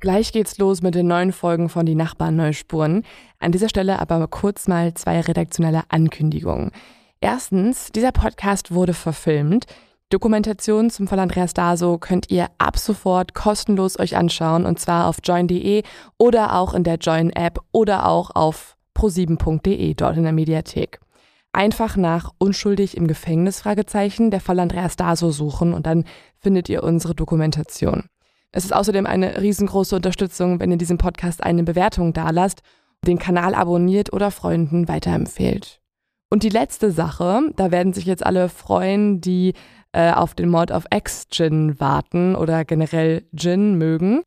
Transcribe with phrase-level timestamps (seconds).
[0.00, 3.02] Gleich geht's los mit den neuen Folgen von Die Nachbarn Neuspuren.
[3.40, 6.70] An dieser Stelle aber kurz mal zwei redaktionelle Ankündigungen.
[7.20, 9.66] Erstens, dieser Podcast wurde verfilmt.
[10.08, 15.16] Dokumentation zum Fall Andreas Daso könnt ihr ab sofort kostenlos euch anschauen und zwar auf
[15.22, 15.82] join.de
[16.16, 21.00] oder auch in der Join-App oder auch auf pro7.de dort in der Mediathek.
[21.52, 26.04] Einfach nach unschuldig im Gefängnis Fragezeichen der Fall Andreas Daso suchen und dann
[26.38, 28.04] findet ihr unsere Dokumentation.
[28.52, 32.62] Es ist außerdem eine riesengroße Unterstützung, wenn ihr diesem Podcast eine Bewertung dalasst,
[33.06, 35.80] den Kanal abonniert oder Freunden weiterempfehlt.
[36.30, 39.54] Und die letzte Sache, da werden sich jetzt alle freuen, die
[39.92, 44.22] äh, auf den Mod of X-Gin warten oder generell Gin mögen.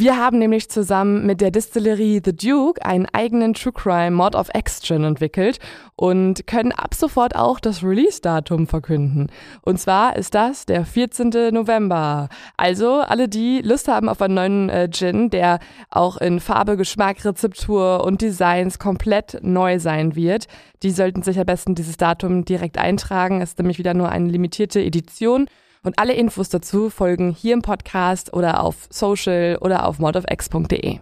[0.00, 4.48] Wir haben nämlich zusammen mit der Distillerie The Duke einen eigenen True Crime Mod of
[4.80, 5.58] Gin entwickelt
[5.96, 9.26] und können ab sofort auch das Release-Datum verkünden.
[9.62, 11.30] Und zwar ist das der 14.
[11.52, 12.28] November.
[12.56, 15.58] Also alle, die Lust haben auf einen neuen äh, Gin, der
[15.90, 20.46] auch in Farbe, Geschmack, Rezeptur und Designs komplett neu sein wird,
[20.84, 23.40] die sollten sich am besten dieses Datum direkt eintragen.
[23.40, 25.48] Es ist nämlich wieder nur eine limitierte Edition.
[25.82, 30.98] Und alle Infos dazu folgen hier im Podcast oder auf Social oder auf modofx.de.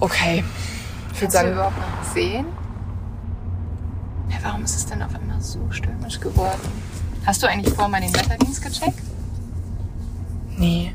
[0.00, 0.42] Okay.
[1.12, 2.46] Ich würde sagen, überhaupt noch sehen?
[4.30, 6.60] Ja, warum ist es denn auf einmal so stürmisch geworden?
[7.26, 9.02] Hast du eigentlich vor mal den Wetterdienst gecheckt?
[10.56, 10.94] Nee.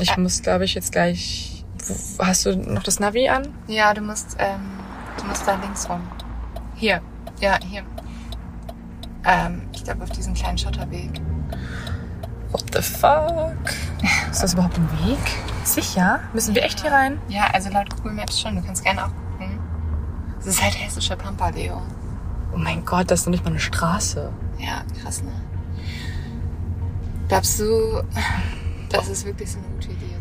[0.00, 0.20] Ich äh.
[0.20, 1.53] muss, glaube ich, jetzt gleich
[2.18, 3.48] Hast du noch das Navi an?
[3.66, 4.60] Ja, du musst, ähm,
[5.18, 6.00] du musst da links rum.
[6.74, 7.00] Hier.
[7.40, 7.82] Ja, hier.
[9.24, 11.20] Ähm, ich glaube auf diesen kleinen Schotterweg.
[12.50, 13.74] What the fuck?
[14.30, 15.18] Ist das überhaupt ein Weg?
[15.64, 16.20] Sicher?
[16.32, 17.20] Müssen wir echt hier rein?
[17.28, 18.56] Ja, also laut Google Maps schon.
[18.56, 19.58] Du kannst gerne auch gucken.
[20.38, 21.82] Das ist halt hessische Pampa, Leo.
[22.52, 24.30] Oh mein Gott, das ist noch nicht mal eine Straße.
[24.58, 25.32] Ja, krass, ne?
[27.28, 28.02] Glaubst du,
[28.96, 30.14] das ist wirklich so eine gute Idee?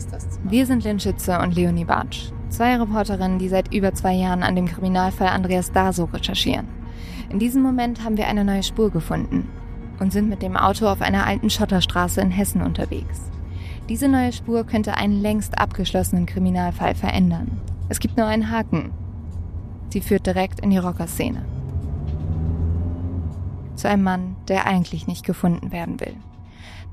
[0.44, 4.56] Wir sind Lynn Schütze und Leonie Bartsch, zwei Reporterinnen, die seit über zwei Jahren an
[4.56, 6.68] dem Kriminalfall Andreas Daso recherchieren.
[7.30, 9.50] In diesem Moment haben wir eine neue Spur gefunden
[10.00, 13.22] und sind mit dem Auto auf einer alten Schotterstraße in Hessen unterwegs.
[13.90, 17.60] Diese neue Spur könnte einen längst abgeschlossenen Kriminalfall verändern.
[17.90, 18.92] Es gibt nur einen Haken.
[19.90, 21.46] Sie führt direkt in die Rockerszene.
[23.76, 26.16] Zu einem Mann, der eigentlich nicht gefunden werden will.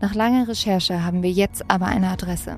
[0.01, 2.57] Nach langer Recherche haben wir jetzt aber eine Adresse.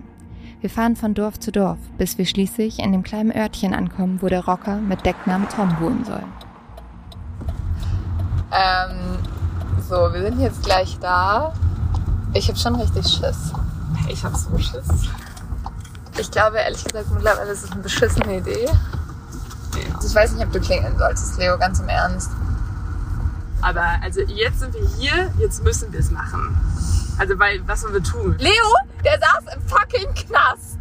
[0.61, 4.29] Wir fahren von Dorf zu Dorf, bis wir schließlich in dem kleinen Örtchen ankommen, wo
[4.29, 6.23] der Rocker mit Decknamen Tom wohnen soll.
[8.53, 9.19] Ähm,
[9.89, 11.53] so, wir sind jetzt gleich da.
[12.33, 13.53] Ich habe schon richtig Schiss.
[14.09, 15.09] Ich habe so Schiss.
[16.19, 18.67] Ich glaube ehrlich gesagt mittlerweile ist es eine beschissene Idee.
[18.67, 19.99] Ja.
[20.07, 22.31] Ich weiß nicht, ob du klingeln solltest, Leo, ganz im Ernst.
[23.63, 26.57] Aber also jetzt sind wir hier, jetzt müssen wir es machen.
[27.19, 28.37] Also weil, was sollen wir tun?
[28.39, 28.53] Leo,
[29.05, 30.79] der saß im fucking Knast.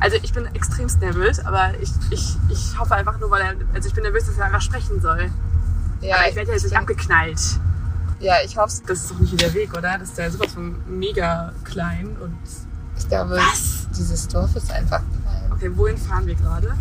[0.00, 3.88] Also ich bin extremst nervös, aber ich, ich, ich hoffe einfach nur, weil er, also
[3.88, 5.30] ich bin nervös, dass er einfach sprechen soll.
[6.00, 7.40] Ja, aber ich werde ja jetzt nicht abgeknallt.
[8.20, 9.98] Ja, ich hoffe Das ist doch nicht der Weg, oder?
[9.98, 12.36] Das ist ja sowas von mega klein und...
[12.96, 13.88] Ich glaube, Was?
[13.96, 15.52] dieses Dorf ist einfach klein.
[15.52, 16.74] Okay, wohin fahren wir gerade?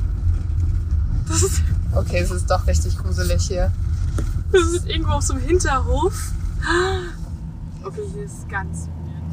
[1.27, 1.61] Das ist...
[1.95, 3.71] Okay, es ist doch richtig gruselig hier.
[4.51, 6.13] Das ist irgendwo auf so einem Hinterhof.
[7.85, 9.23] Okay, hier ist ganz weird.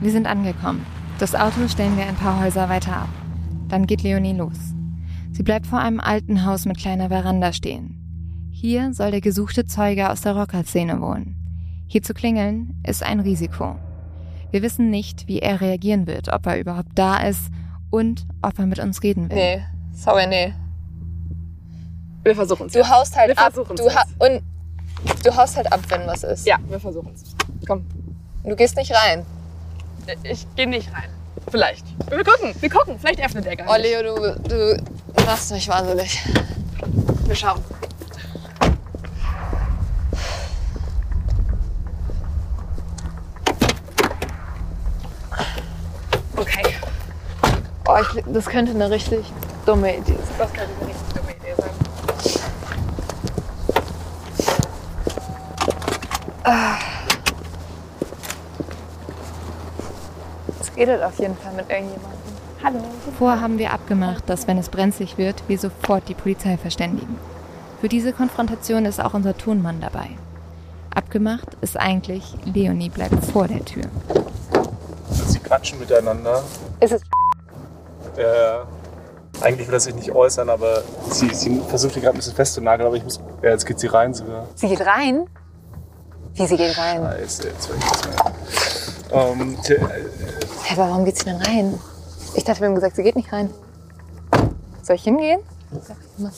[0.00, 0.84] Wir sind angekommen.
[1.20, 3.08] Das Auto stellen wir ein paar Häuser weiter ab.
[3.68, 4.58] Dann geht Leonie los.
[5.30, 7.94] Sie bleibt vor einem alten Haus mit kleiner Veranda stehen.
[8.50, 11.36] Hier soll der gesuchte Zeuge aus der Rockerszene wohnen.
[11.86, 13.76] Hier zu klingeln ist ein Risiko.
[14.50, 17.52] Wir wissen nicht, wie er reagieren wird, ob er überhaupt da ist
[17.90, 19.36] und ob er mit uns reden will.
[19.36, 20.54] Nee, sorry, nee.
[22.24, 22.72] Wir versuchen es.
[22.72, 23.52] Du haust halt wir ab.
[23.54, 24.42] Du ha und
[25.24, 26.46] du haust halt ab, wenn was ist.
[26.46, 27.34] Ja, wir versuchen es.
[27.66, 27.86] Komm.
[28.44, 29.24] Du gehst nicht rein.
[30.22, 31.10] Ich gehe nicht rein.
[31.50, 31.84] Vielleicht.
[32.10, 32.98] Wir gucken, wir gucken.
[32.98, 33.96] Vielleicht öffnet er gar nicht.
[33.96, 34.82] Oh, Leo, du,
[35.14, 36.20] du machst mich wahnsinnig.
[37.26, 37.62] Wir schauen.
[46.36, 46.74] Okay.
[47.86, 49.26] Oh, ich, das könnte eine richtig
[49.66, 50.18] dumme Idee sein.
[50.38, 51.70] Das könnte eine richtig dumme Idee sein.
[60.60, 62.18] Es redet auf jeden Fall mit irgendjemandem.
[62.64, 62.80] Hallo.
[63.18, 67.18] Vorher haben wir abgemacht, dass wenn es brenzlig wird, wir sofort die Polizei verständigen.
[67.80, 70.08] Für diese Konfrontation ist auch unser Tonmann dabei.
[70.94, 73.84] Abgemacht ist eigentlich, Leonie bleibt vor der Tür.
[75.26, 76.42] Sie quatschen miteinander.
[76.80, 77.02] Ist es
[78.16, 78.66] Ja.
[79.40, 82.86] Eigentlich will er sich nicht äußern, aber sie, sie versucht hier gerade ein bisschen festzunageln,
[82.88, 83.20] aber ich muss.
[83.42, 84.48] Ja, jetzt geht sie rein sogar.
[84.56, 85.28] Sie geht rein?
[86.38, 87.02] Wie, sie geht rein?
[87.02, 88.32] Scheiße, jetzt will ich das mehr.
[89.10, 89.74] Ähm, äh,
[90.64, 91.78] Hä, aber warum geht sie denn rein?
[92.34, 93.50] Ich dachte, wir haben gesagt, sie geht nicht rein.
[94.82, 95.40] Soll ich hingehen?
[96.18, 96.30] Mal.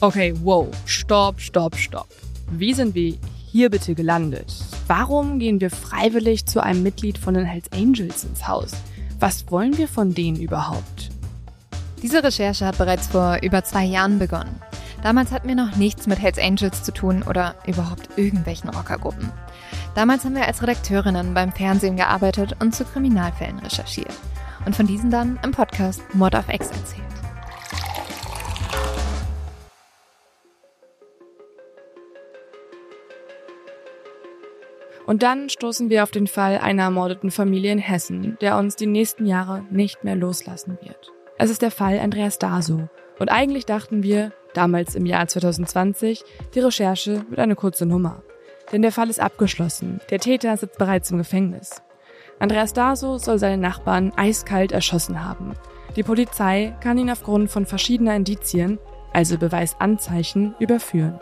[0.00, 2.08] Okay, wow, stopp, stopp, stopp.
[2.50, 3.16] Wie sind wir
[3.52, 4.52] hier bitte gelandet?
[4.88, 8.72] Warum gehen wir freiwillig zu einem Mitglied von den Hells Angels ins Haus?
[9.22, 11.10] Was wollen wir von denen überhaupt?
[12.02, 14.60] Diese Recherche hat bereits vor über zwei Jahren begonnen.
[15.04, 19.30] Damals hatten wir noch nichts mit Hells Angels zu tun oder überhaupt irgendwelchen Rockergruppen.
[19.94, 24.12] Damals haben wir als Redakteurinnen beim Fernsehen gearbeitet und zu Kriminalfällen recherchiert.
[24.66, 27.21] Und von diesen dann im Podcast Mod of X erzählt.
[35.06, 38.86] Und dann stoßen wir auf den Fall einer ermordeten Familie in Hessen, der uns die
[38.86, 41.12] nächsten Jahre nicht mehr loslassen wird.
[41.38, 42.88] Es ist der Fall Andreas Daso.
[43.18, 48.22] Und eigentlich dachten wir, damals im Jahr 2020, die Recherche wird eine kurze Nummer.
[48.70, 50.00] Denn der Fall ist abgeschlossen.
[50.10, 51.82] Der Täter sitzt bereits im Gefängnis.
[52.38, 55.54] Andreas Daso soll seine Nachbarn eiskalt erschossen haben.
[55.96, 58.78] Die Polizei kann ihn aufgrund von verschiedener Indizien,
[59.12, 61.20] also Beweisanzeichen, überführen.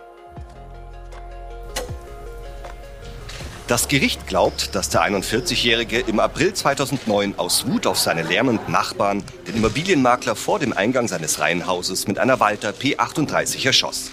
[3.71, 9.23] Das Gericht glaubt, dass der 41-Jährige im April 2009 aus Wut auf seine lärmenden Nachbarn
[9.47, 14.11] den Immobilienmakler vor dem Eingang seines Reihenhauses mit einer Walter P38 erschoss.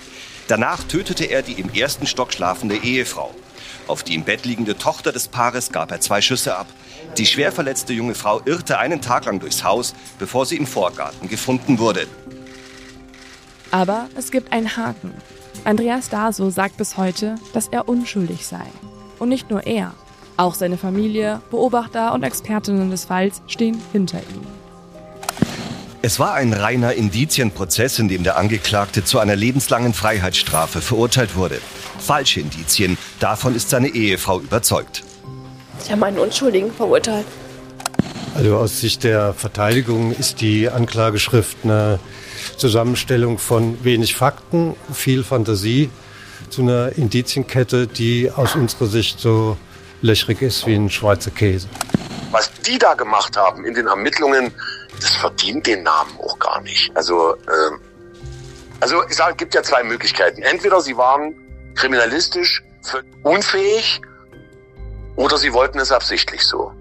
[0.47, 3.33] Danach tötete er die im ersten Stock schlafende Ehefrau.
[3.87, 6.67] Auf die im Bett liegende Tochter des Paares gab er zwei Schüsse ab.
[7.17, 11.29] Die schwer verletzte junge Frau irrte einen Tag lang durchs Haus, bevor sie im Vorgarten
[11.29, 12.05] gefunden wurde.
[13.71, 15.15] Aber es gibt einen Haken.
[15.63, 18.67] Andreas Daso sagt bis heute, dass er unschuldig sei.
[19.19, 19.93] Und nicht nur er.
[20.37, 24.45] Auch seine Familie, Beobachter und Expertinnen des Falls stehen hinter ihm.
[26.03, 31.59] Es war ein reiner Indizienprozess, in dem der Angeklagte zu einer lebenslangen Freiheitsstrafe verurteilt wurde.
[31.99, 35.03] Falsche Indizien, davon ist seine Ehefrau überzeugt.
[35.79, 37.25] Sie haben einen Unschuldigen verurteilt.
[38.35, 41.99] Also aus Sicht der Verteidigung ist die Anklageschrift eine
[42.57, 45.89] Zusammenstellung von wenig Fakten, viel Fantasie
[46.49, 49.57] zu einer Indizienkette, die aus unserer Sicht so
[50.01, 51.67] löchrig ist wie ein Schweizer Käse.
[52.31, 54.51] Was die da gemacht haben in den Ermittlungen,
[54.99, 56.95] das verdient den Namen auch gar nicht.
[56.95, 57.79] Also, ähm,
[58.79, 60.41] also ich sage, es gibt ja zwei Möglichkeiten.
[60.41, 61.35] Entweder sie waren
[61.75, 62.63] kriminalistisch
[63.23, 64.01] unfähig
[65.15, 66.71] oder sie wollten es absichtlich so.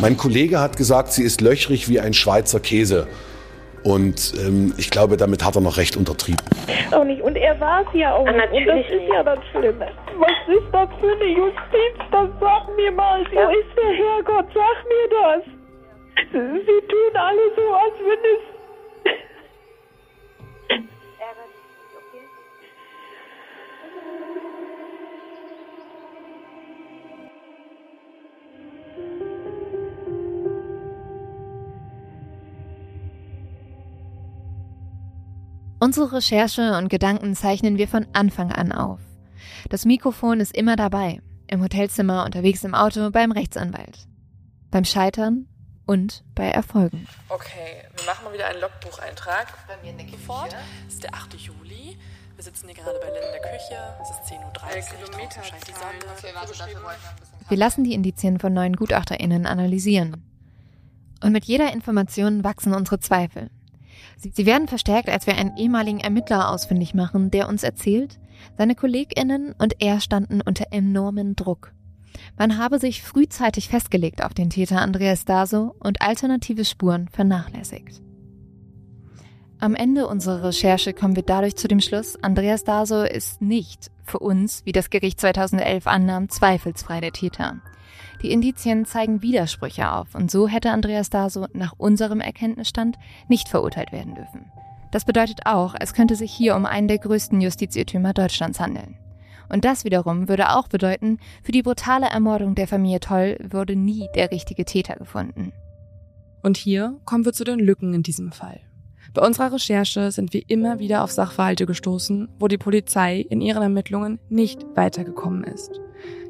[0.00, 3.06] Mein Kollege hat gesagt, sie ist löchrig wie ein Schweizer Käse.
[3.84, 6.40] Und ähm, ich glaube, damit hat er noch recht untertrieben.
[6.92, 7.20] Auch nicht.
[7.22, 8.52] Und er war es ja auch Ah, nicht.
[8.52, 9.88] Und das ist ja das Schlimme.
[10.18, 11.94] Was ist das für eine Justiz?
[12.12, 13.20] Das sag mir mal.
[13.32, 14.46] Wo ist der Herrgott?
[14.54, 15.44] Sag mir das.
[16.32, 18.42] Sie tun alle so, als wenn es...
[35.82, 39.00] Unsere Recherche und Gedanken zeichnen wir von Anfang an auf.
[39.68, 44.06] Das Mikrofon ist immer dabei, im Hotelzimmer, unterwegs im Auto, beim Rechtsanwalt.
[44.70, 45.48] Beim Scheitern
[45.84, 47.08] und bei Erfolgen.
[47.30, 49.48] Okay, wir machen mal wieder einen Logbucheintrag.
[49.66, 50.54] Bei mir in der Sofort.
[50.86, 51.34] Es ist der 8.
[51.34, 51.98] Juli.
[52.36, 53.76] Wir sitzen hier gerade bei Lynn in der Küche.
[54.02, 55.04] Es ist 10.30 Uhr.
[55.04, 56.38] Kilometer scheint die Sonne.
[57.48, 60.22] Wir lassen die Indizien von neuen GutachterInnen analysieren.
[61.24, 63.50] Und mit jeder Information wachsen unsere Zweifel.
[64.16, 68.18] Sie, werden verstärkt, als wir einen ehemaligen Ermittler ausfindig machen, der uns erzählt,
[68.56, 71.72] seine KollegInnen und er standen unter enormen Druck.
[72.38, 78.00] Man habe sich frühzeitig festgelegt auf den Täter Andreas Daso und alternative Spuren vernachlässigt.
[79.58, 84.18] Am Ende unserer Recherche kommen wir dadurch zu dem Schluss, Andreas Daso ist nicht für
[84.18, 87.60] uns, wie das Gericht 2011 annahm, zweifelsfrei der Täter.
[88.22, 92.96] Die Indizien zeigen Widersprüche auf und so hätte Andreas Daso nach unserem Erkenntnisstand
[93.28, 94.52] nicht verurteilt werden dürfen.
[94.92, 98.96] Das bedeutet auch, es könnte sich hier um einen der größten Justizirrtümer Deutschlands handeln.
[99.48, 104.08] Und das wiederum würde auch bedeuten, für die brutale Ermordung der Familie Toll wurde nie
[104.14, 105.52] der richtige Täter gefunden.
[106.42, 108.60] Und hier kommen wir zu den Lücken in diesem Fall.
[109.14, 113.62] Bei unserer Recherche sind wir immer wieder auf Sachverhalte gestoßen, wo die Polizei in ihren
[113.62, 115.80] Ermittlungen nicht weitergekommen ist.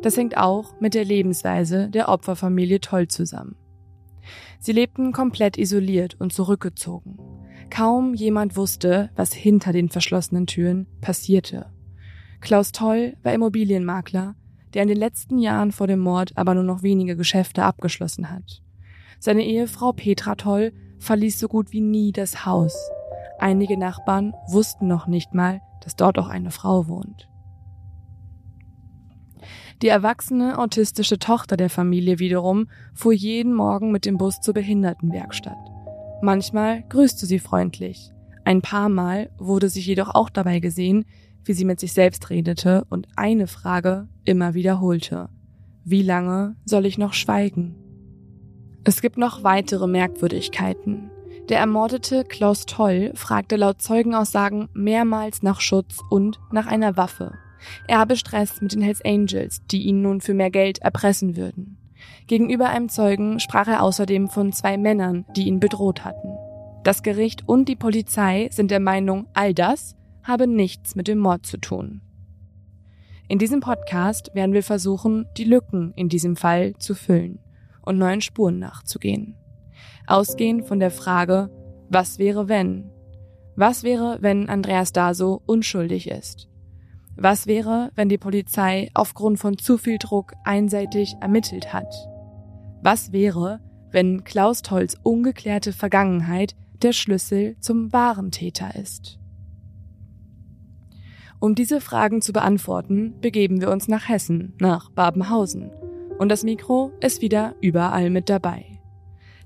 [0.02, 3.54] Das hängt auch mit der Lebensweise der Opferfamilie Toll zusammen.
[4.58, 7.18] Sie lebten komplett isoliert und zurückgezogen.
[7.70, 11.72] Kaum jemand wusste, was hinter den verschlossenen Türen passierte.
[12.40, 14.34] Klaus Toll war Immobilienmakler,
[14.74, 18.62] der in den letzten Jahren vor dem Mord aber nur noch wenige Geschäfte abgeschlossen hat.
[19.20, 22.74] Seine Ehefrau Petra Toll verließ so gut wie nie das Haus.
[23.38, 27.28] Einige Nachbarn wussten noch nicht mal, dass dort auch eine Frau wohnt.
[29.82, 35.58] Die erwachsene autistische Tochter der Familie wiederum fuhr jeden Morgen mit dem Bus zur Behindertenwerkstatt.
[36.22, 38.12] Manchmal grüßte sie freundlich.
[38.44, 41.04] Ein paar Mal wurde sich jedoch auch dabei gesehen,
[41.44, 45.28] wie sie mit sich selbst redete und eine Frage immer wiederholte.
[45.84, 47.81] Wie lange soll ich noch schweigen?
[48.84, 51.08] Es gibt noch weitere Merkwürdigkeiten.
[51.48, 57.32] Der ermordete Klaus Toll fragte laut Zeugenaussagen mehrmals nach Schutz und nach einer Waffe.
[57.86, 61.78] Er habe Stress mit den Hells Angels, die ihn nun für mehr Geld erpressen würden.
[62.26, 66.36] Gegenüber einem Zeugen sprach er außerdem von zwei Männern, die ihn bedroht hatten.
[66.82, 71.46] Das Gericht und die Polizei sind der Meinung, all das habe nichts mit dem Mord
[71.46, 72.00] zu tun.
[73.28, 77.38] In diesem Podcast werden wir versuchen, die Lücken in diesem Fall zu füllen
[77.82, 79.36] und neuen Spuren nachzugehen.
[80.06, 81.50] Ausgehend von der Frage,
[81.88, 82.90] was wäre wenn?
[83.56, 86.48] Was wäre, wenn Andreas Daso unschuldig ist?
[87.16, 91.92] Was wäre, wenn die Polizei aufgrund von zu viel Druck einseitig ermittelt hat?
[92.82, 93.60] Was wäre,
[93.90, 99.18] wenn Klaus Tolls ungeklärte Vergangenheit der Schlüssel zum wahren Täter ist?
[101.38, 105.70] Um diese Fragen zu beantworten, begeben wir uns nach Hessen, nach Babenhausen.
[106.22, 108.64] Und das Mikro ist wieder überall mit dabei.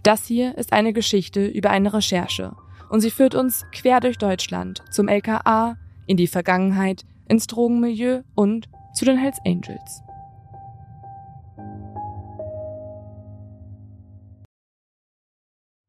[0.03, 2.55] Das hier ist eine Geschichte über eine Recherche
[2.91, 8.69] und sie führt uns quer durch Deutschland zum LKA, in die Vergangenheit, ins Drogenmilieu und
[8.93, 10.03] zu den Hells Angels.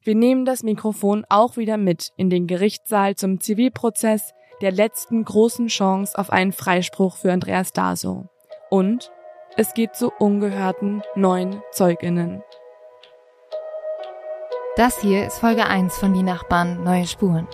[0.06, 5.67] Wir nehmen das Mikrofon auch wieder mit in den Gerichtssaal zum Zivilprozess der letzten großen
[5.67, 8.29] Chance auf einen Freispruch für Andreas Daso.
[8.70, 9.12] Und
[9.57, 12.43] es geht zu ungehörten neun Zeuginnen.
[14.75, 17.47] Das hier ist Folge 1 von Die Nachbarn Neue Spuren.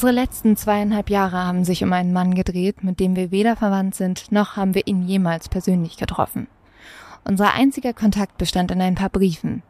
[0.00, 3.94] Unsere letzten zweieinhalb Jahre haben sich um einen Mann gedreht, mit dem wir weder verwandt
[3.94, 6.46] sind, noch haben wir ihn jemals persönlich getroffen.
[7.22, 9.62] Unser einziger Kontakt bestand in ein paar Briefen.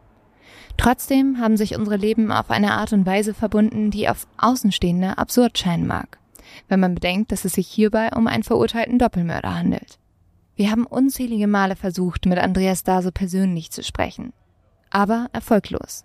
[0.76, 5.58] Trotzdem haben sich unsere Leben auf eine Art und Weise verbunden, die auf Außenstehende absurd
[5.58, 6.20] scheinen mag,
[6.68, 9.98] wenn man bedenkt, dass es sich hierbei um einen verurteilten Doppelmörder handelt.
[10.54, 14.32] Wir haben unzählige Male versucht, mit Andreas Dase persönlich zu sprechen,
[14.90, 16.04] aber erfolglos.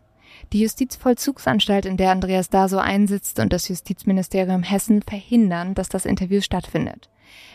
[0.53, 6.41] Die Justizvollzugsanstalt, in der Andreas Daso einsitzt, und das Justizministerium Hessen verhindern, dass das Interview
[6.41, 7.10] stattfindet.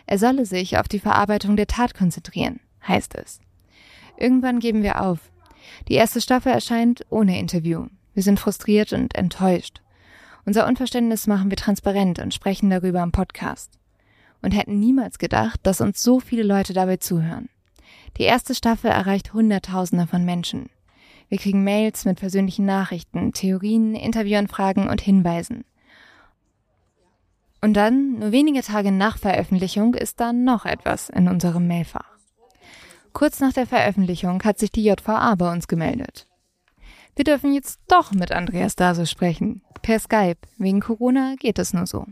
[0.06, 3.40] Er solle sich auf die Verarbeitung der Tat konzentrieren, heißt es.
[4.16, 5.30] Irgendwann geben wir auf.
[5.88, 7.86] Die erste Staffel erscheint ohne Interview.
[8.14, 9.80] Wir sind frustriert und enttäuscht.
[10.44, 13.78] Unser Unverständnis machen wir transparent und sprechen darüber im Podcast.
[14.42, 17.48] Und hätten niemals gedacht, dass uns so viele Leute dabei zuhören.
[18.16, 20.70] Die erste Staffel erreicht Hunderttausende von Menschen.
[21.30, 25.64] Wir kriegen Mails mit persönlichen Nachrichten, Theorien, Interviewanfragen und Hinweisen.
[27.62, 32.08] Und dann, nur wenige Tage nach Veröffentlichung, ist da noch etwas in unserem Mailfach.
[33.12, 36.26] Kurz nach der Veröffentlichung hat sich die JVA bei uns gemeldet.
[37.14, 39.62] Wir dürfen jetzt doch mit Andreas Dase sprechen.
[39.82, 40.38] Per Skype.
[40.58, 42.06] Wegen Corona geht es nur so.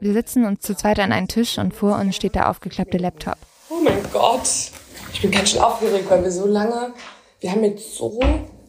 [0.00, 3.36] Wir sitzen uns zu zweit an einen Tisch und vor uns steht der aufgeklappte Laptop.
[3.68, 4.70] Oh mein Gott.
[5.12, 6.92] Ich bin ganz schön aufgeregt, weil wir so lange
[7.40, 8.20] wir haben jetzt so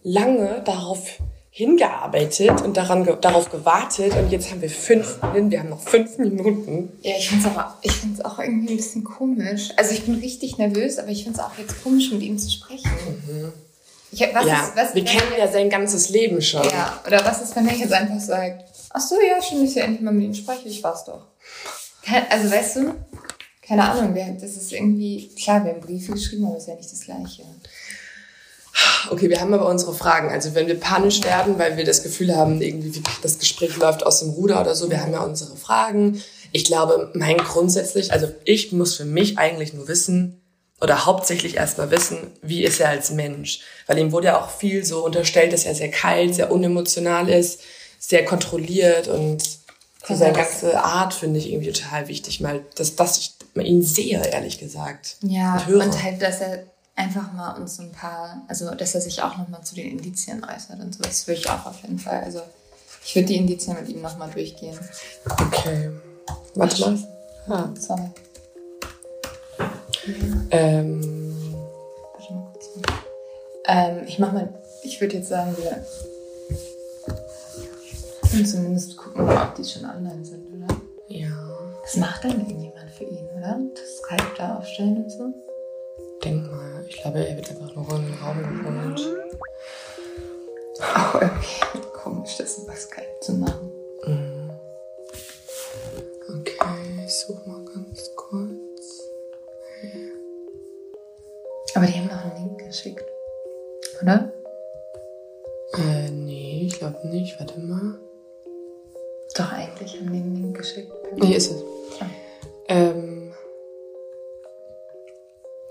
[0.04, 1.20] lange darauf
[1.52, 6.90] hingearbeitet und daran, darauf gewartet und jetzt haben wir fünf, wir haben noch fünf Minuten.
[7.02, 9.72] Ja, ich finde es aber, ich finde es auch irgendwie ein bisschen komisch.
[9.76, 12.50] Also ich bin richtig nervös, aber ich finde es auch jetzt komisch, mit ihm zu
[12.50, 12.90] sprechen.
[13.28, 13.52] Mhm.
[14.12, 16.64] Ich, was ja, ist, was, wir kennen ja sein ganzes Leben schon.
[16.64, 19.82] Ja, oder was ist, wenn er jetzt einfach sagt, ach so, ja, schön, dass ich
[19.82, 21.28] endlich mal mit ihm spreche, ich war's doch.
[22.30, 22.94] Also weißt du,
[23.62, 26.92] keine Ahnung, das ist irgendwie, klar, wir haben Briefe geschrieben, aber es ist ja nicht
[26.92, 27.44] das Gleiche.
[29.12, 30.30] Okay, wir haben aber unsere Fragen.
[30.30, 34.20] Also wenn wir panisch werden, weil wir das Gefühl haben, irgendwie das Gespräch läuft aus
[34.20, 36.22] dem Ruder oder so, wir haben ja unsere Fragen.
[36.52, 40.42] Ich glaube, mein grundsätzlich, also ich muss für mich eigentlich nur wissen
[40.82, 43.62] oder hauptsächlich erstmal wissen, wie ist er als Mensch.
[43.88, 47.62] Weil ihm wurde ja auch viel so unterstellt, dass er sehr kalt, sehr unemotional ist,
[48.00, 49.44] sehr kontrolliert und
[50.08, 53.32] so seine ganze Art finde ich irgendwie total wichtig, mal, dass, dass ich
[53.62, 55.18] ihn sehe, ehrlich gesagt.
[55.22, 55.84] Ja, und, höre.
[55.84, 56.64] und halt, dass er
[57.00, 60.80] einfach mal uns ein paar, also dass er sich auch nochmal zu den Indizien äußert
[60.82, 61.02] und so.
[61.04, 62.22] Das würde ich auch auf jeden Fall.
[62.24, 62.42] Also
[63.06, 64.78] ich würde die Indizien mit ihm nochmal durchgehen.
[65.26, 65.92] Okay.
[66.56, 67.00] Warte mal.
[67.48, 67.70] Ah.
[67.80, 68.10] Sorry.
[70.52, 71.56] Ähm,
[72.14, 72.66] Warte mal kurz.
[73.66, 74.54] Ähm, ich mach mal,
[74.84, 75.86] ich würde jetzt sagen, wir
[78.30, 80.68] können zumindest gucken, ob die schon online sind, oder?
[81.08, 81.30] ja,
[81.84, 83.58] Das macht dann irgendjemand für ihn, oder?
[83.74, 85.34] Das Skype da aufstellen und so.
[86.24, 86.69] denk mal.
[86.90, 89.00] Ich glaube, er wird einfach nur in den Raum geholt.
[90.80, 91.82] Oh, okay.
[91.94, 93.72] Komisch, das über Skype zu machen.
[94.06, 94.50] Mhm.
[96.28, 96.58] Okay,
[97.06, 99.04] ich suche mal ganz kurz.
[101.76, 103.06] Aber die haben noch einen Link geschickt.
[104.02, 104.34] Oder?
[105.74, 107.40] Äh, nee, ich glaube nicht.
[107.40, 108.00] Warte mal.
[109.36, 110.92] Doch, eigentlich haben die einen Link geschickt.
[111.18, 111.64] Nee, ist es.
[112.68, 113.29] Ähm,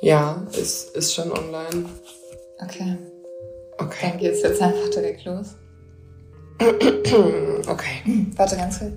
[0.01, 1.87] ja, ist, ist schon online.
[2.63, 2.97] Okay.
[3.79, 4.11] Okay.
[4.11, 5.57] Dann geht's jetzt einfach direkt los.
[7.69, 8.27] Okay.
[8.37, 8.93] Warte ganz kurz.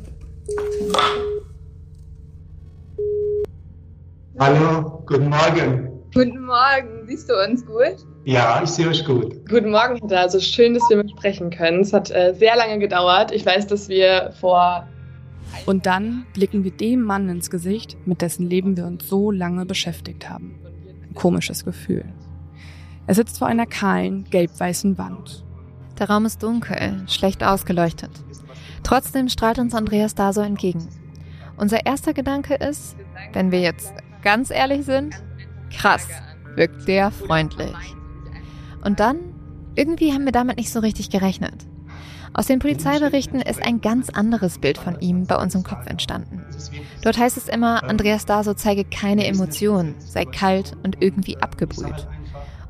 [4.40, 5.90] Hallo, guten Morgen.
[6.14, 8.06] Guten Morgen, siehst du uns gut?
[8.26, 9.48] Ja, ich sehe euch gut.
[9.50, 10.20] Guten Morgen, Hinter.
[10.20, 11.82] Also schön, dass wir mit sprechen können.
[11.82, 13.32] Es hat äh, sehr lange gedauert.
[13.32, 14.88] Ich weiß, dass wir vor.
[15.66, 19.66] Und dann blicken wir dem Mann ins Gesicht, mit dessen Leben wir uns so lange
[19.66, 20.56] beschäftigt haben.
[21.14, 22.06] Komisches Gefühl.
[23.08, 25.44] Er sitzt vor einer kahlen, gelb-weißen Wand.
[26.00, 28.12] Der Raum ist dunkel, schlecht ausgeleuchtet.
[28.84, 30.88] Trotzdem strahlt uns Andreas da so entgegen.
[31.58, 32.96] Unser erster Gedanke ist,
[33.34, 35.16] wenn wir jetzt ganz ehrlich sind,
[35.72, 36.08] krass,
[36.56, 37.76] wirkt der freundlich.
[38.84, 39.18] Und dann,
[39.76, 41.68] irgendwie haben wir damit nicht so richtig gerechnet.
[42.34, 46.46] Aus den Polizeiberichten ist ein ganz anderes Bild von ihm bei uns im Kopf entstanden.
[47.04, 52.08] Dort heißt es immer, Andreas Daso zeige keine Emotionen, sei kalt und irgendwie abgebrüht.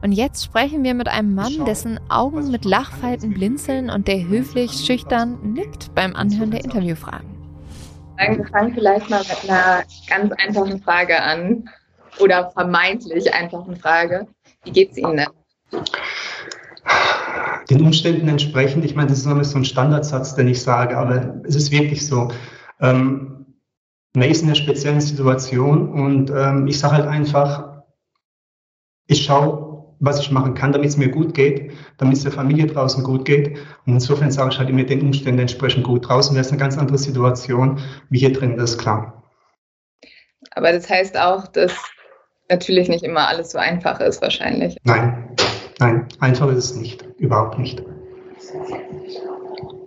[0.02, 4.71] Und jetzt sprechen wir mit einem Mann, dessen Augen mit Lachfalten blinzeln und der höflich
[4.71, 7.30] schüchtern nickt beim Anhören der Interviewfragen.
[8.17, 11.69] Wir fangen vielleicht mal mit einer ganz einfachen Frage an.
[12.19, 14.28] Oder vermeintlich einfachen Frage.
[14.63, 15.28] Wie geht's Ihnen denn?
[17.69, 21.41] Den Umständen entsprechend, ich meine, das ist immer so ein Standardsatz, den ich sage, aber
[21.45, 22.30] es ist wirklich so.
[22.80, 23.45] Ähm,
[24.13, 27.84] man ist in einer speziellen Situation und ähm, ich sage halt einfach,
[29.08, 32.65] ich schaue, was ich machen kann, damit es mir gut geht, damit es der Familie
[32.65, 33.58] draußen gut geht.
[33.86, 36.08] Und insofern sage ich halt immer den Umständen entsprechend gut.
[36.08, 39.24] Draußen wäre es eine ganz andere Situation, wie hier drin, das ist klar.
[40.52, 41.74] Aber das heißt auch, dass
[42.50, 44.76] natürlich nicht immer alles so einfach ist, wahrscheinlich.
[44.84, 45.36] Nein,
[45.82, 47.84] nein, einfach ist es nicht, überhaupt nicht.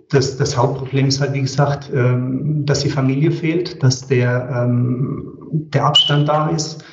[0.09, 5.37] Das, das Hauptproblem ist halt, wie gesagt, ähm, dass die Familie fehlt, dass der, ähm,
[5.49, 6.85] der Abstand da ist.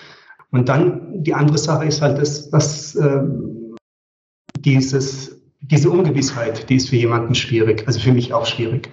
[0.50, 3.76] Und dann die andere Sache ist halt, das, dass ähm,
[4.58, 8.88] dieses, diese Ungewissheit, die ist für jemanden schwierig, also für mich auch schwierig.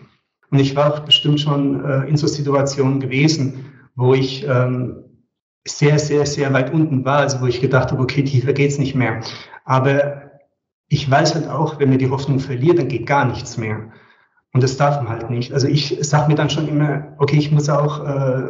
[0.52, 4.46] Und ich war auch bestimmt schon äh, in so Situationen gewesen, wo ich
[5.68, 8.96] sehr, sehr, sehr weit unten war, also wo ich gedacht habe, okay, tiefer geht's nicht
[8.96, 9.22] mehr.
[9.66, 10.30] Aber
[10.88, 13.92] ich weiß halt auch, wenn mir die Hoffnung verliert, dann geht gar nichts mehr.
[14.54, 15.54] Und das darf man halt nicht.
[15.54, 18.50] Also ich sage mir dann schon immer, okay, ich muss auch äh,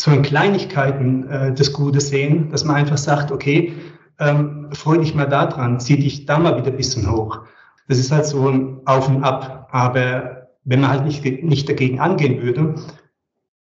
[0.00, 3.74] so in Kleinigkeiten äh, das Gute sehen, dass man einfach sagt, okay,
[4.18, 7.40] ähm, freu dich mal da dran, zieh dich da mal wieder ein bisschen hoch.
[7.88, 9.68] Das ist halt so ein Auf und Ab.
[9.70, 12.74] Aber wenn man halt nicht, nicht dagegen angehen würde,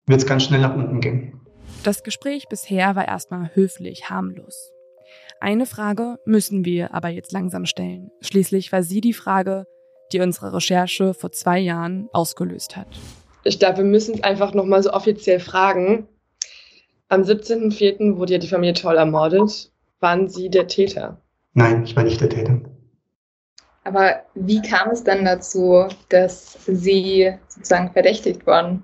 [0.05, 1.40] wird es ganz schnell nach unten gehen.
[1.83, 4.71] Das Gespräch bisher war erstmal höflich, harmlos.
[5.39, 8.11] Eine Frage müssen wir aber jetzt langsam stellen.
[8.21, 9.65] Schließlich war sie die Frage,
[10.11, 12.87] die unsere Recherche vor zwei Jahren ausgelöst hat.
[13.43, 16.07] Ich glaube, wir müssen es einfach nochmal so offiziell fragen.
[17.09, 18.17] Am 17.04.
[18.17, 19.71] wurde ja die Familie Toll ermordet.
[19.99, 21.19] Waren Sie der Täter?
[21.53, 22.61] Nein, ich war nicht der Täter.
[23.83, 28.83] Aber wie kam es dann dazu, dass Sie sozusagen verdächtigt wurden?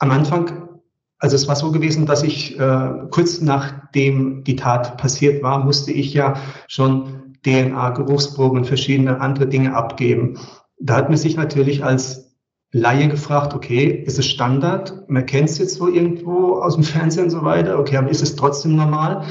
[0.00, 0.77] Am Anfang,
[1.18, 5.92] also es war so gewesen, dass ich äh, kurz nachdem die Tat passiert war, musste
[5.92, 6.34] ich ja
[6.68, 10.38] schon DNA, Geruchsproben und verschiedene andere Dinge abgeben.
[10.80, 12.28] Da hat man sich natürlich als
[12.70, 15.08] Laie gefragt, okay, ist es Standard?
[15.08, 17.78] Man kennt es jetzt so irgendwo aus dem Fernsehen und so weiter.
[17.78, 19.24] Okay, aber ist es trotzdem normal?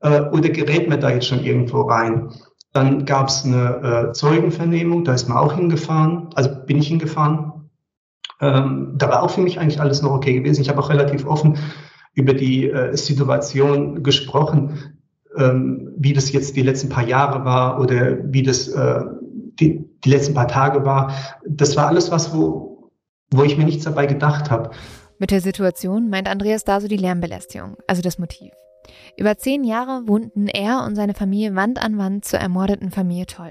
[0.00, 2.30] Äh, oder gerät man da jetzt schon irgendwo rein?
[2.72, 7.57] Dann gab es eine äh, Zeugenvernehmung, da ist man auch hingefahren, also bin ich hingefahren.
[8.40, 10.62] Ähm, da war auch für mich eigentlich alles noch okay gewesen.
[10.62, 11.58] Ich habe auch relativ offen
[12.14, 14.94] über die äh, Situation gesprochen,
[15.36, 19.00] ähm, wie das jetzt die letzten paar Jahre war oder wie das äh,
[19.60, 21.12] die, die letzten paar Tage war.
[21.46, 22.90] Das war alles was, wo,
[23.32, 24.70] wo ich mir nichts dabei gedacht habe.
[25.18, 28.52] Mit der Situation meint Andreas da so die Lärmbelästigung, also das Motiv.
[29.16, 33.50] Über zehn Jahre wohnten er und seine Familie Wand an Wand zur ermordeten Familie Toll.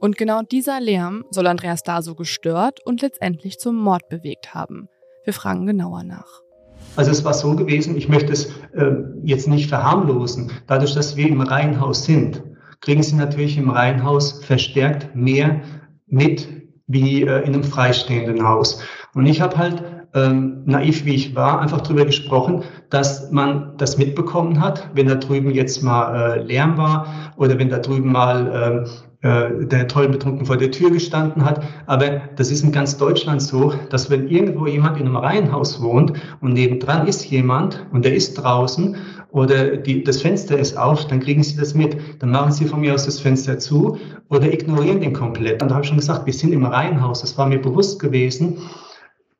[0.00, 4.88] Und genau dieser Lärm soll Andreas Daso gestört und letztendlich zum Mord bewegt haben.
[5.24, 6.40] Wir fragen genauer nach.
[6.96, 10.50] Also es war so gewesen, ich möchte es äh, jetzt nicht verharmlosen.
[10.66, 12.42] Dadurch, dass wir im Reihenhaus sind,
[12.80, 15.60] kriegen sie natürlich im Reihenhaus verstärkt mehr
[16.06, 16.48] mit
[16.86, 18.82] wie äh, in einem freistehenden Haus.
[19.14, 19.84] Und ich habe halt
[20.14, 25.16] ähm, naiv wie ich war, einfach darüber gesprochen, dass man das mitbekommen hat, wenn da
[25.16, 28.86] drüben jetzt mal äh, Lärm war oder wenn da drüben mal
[29.22, 31.62] äh, der toll betrunken vor der Tür gestanden hat.
[31.86, 36.12] Aber das ist in ganz Deutschland so, dass wenn irgendwo jemand in einem Reihenhaus wohnt
[36.40, 38.96] und nebendran ist jemand und der ist draußen
[39.30, 41.96] oder die, das Fenster ist auf, dann kriegen sie das mit.
[42.20, 45.62] Dann machen sie von mir aus das Fenster zu oder ignorieren den komplett.
[45.62, 47.20] Und da habe ich schon gesagt, wir sind im Reihenhaus.
[47.20, 48.58] Das war mir bewusst gewesen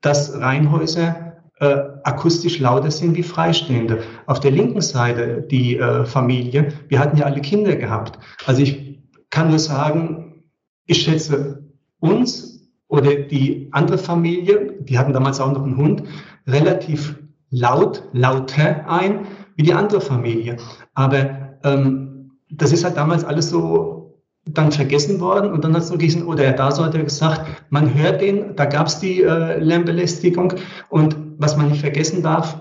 [0.01, 4.03] dass Reihenhäuser äh, akustisch lauter sind wie Freistehende.
[4.27, 8.19] Auf der linken Seite die äh, Familie, wir hatten ja alle Kinder gehabt.
[8.47, 9.00] Also ich
[9.31, 10.45] kann nur sagen,
[10.87, 11.65] ich schätze
[12.01, 16.03] uns oder die andere Familie, die hatten damals auch noch einen Hund,
[16.47, 17.17] relativ
[17.51, 20.57] laut, lauter ein wie die andere Familie.
[20.95, 24.01] Aber ähm, das ist halt damals alles so
[24.47, 27.47] dann vergessen worden und dann hat es nur diesen, oder Herr Daso hat ja gesagt,
[27.69, 30.55] man hört den, da gab es die äh, Lärmbelästigung
[30.89, 32.61] und was man nicht vergessen darf,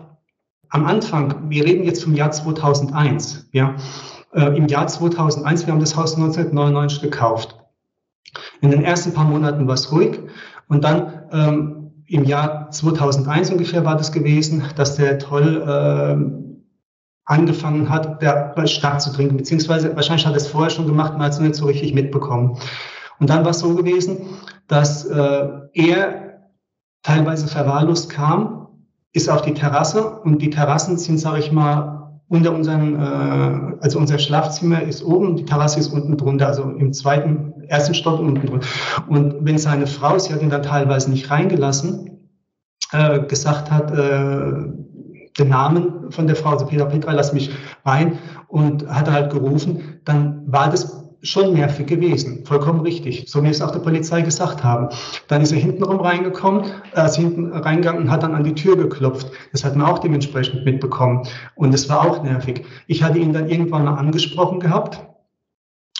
[0.69, 3.75] am Anfang, wir reden jetzt vom Jahr 2001, ja,
[4.33, 7.57] äh, im Jahr 2001, wir haben das Haus 1999 gekauft.
[8.61, 10.19] In den ersten paar Monaten war es ruhig
[10.67, 16.49] und dann ähm, im Jahr 2001 ungefähr war das gewesen, dass der Toll äh,
[17.25, 21.39] angefangen hat, der stark zu trinken, beziehungsweise wahrscheinlich hat er es vorher schon gemacht, es
[21.39, 22.57] nicht so richtig mitbekommen.
[23.19, 24.25] Und dann war es so gewesen,
[24.67, 26.49] dass äh, er
[27.03, 28.67] teilweise verwahrlost kam,
[29.13, 33.99] ist auf die Terrasse und die Terrassen sind, sage ich mal, unter unserem, äh, also
[33.99, 38.45] unser Schlafzimmer ist oben, die Terrasse ist unten drunter, also im zweiten, ersten Stock unten
[38.45, 38.67] drunter.
[39.07, 42.29] Und wenn seine Frau, sie hat ihn dann teilweise nicht reingelassen,
[42.91, 44.53] äh, gesagt hat, äh,
[45.37, 47.51] den Namen von der Frau, also Peter Petra, lass mich
[47.85, 52.45] rein und hat halt gerufen, dann war das schon nervig gewesen.
[52.45, 53.25] Vollkommen richtig.
[53.27, 54.89] So wie es auch der Polizei gesagt haben.
[55.27, 58.77] Dann ist er hintenrum reingekommen, äh, ist hinten reingegangen und hat dann an die Tür
[58.77, 59.31] geklopft.
[59.51, 61.27] Das hat man auch dementsprechend mitbekommen.
[61.55, 62.65] Und es war auch nervig.
[62.87, 65.05] Ich hatte ihn dann irgendwann mal angesprochen gehabt.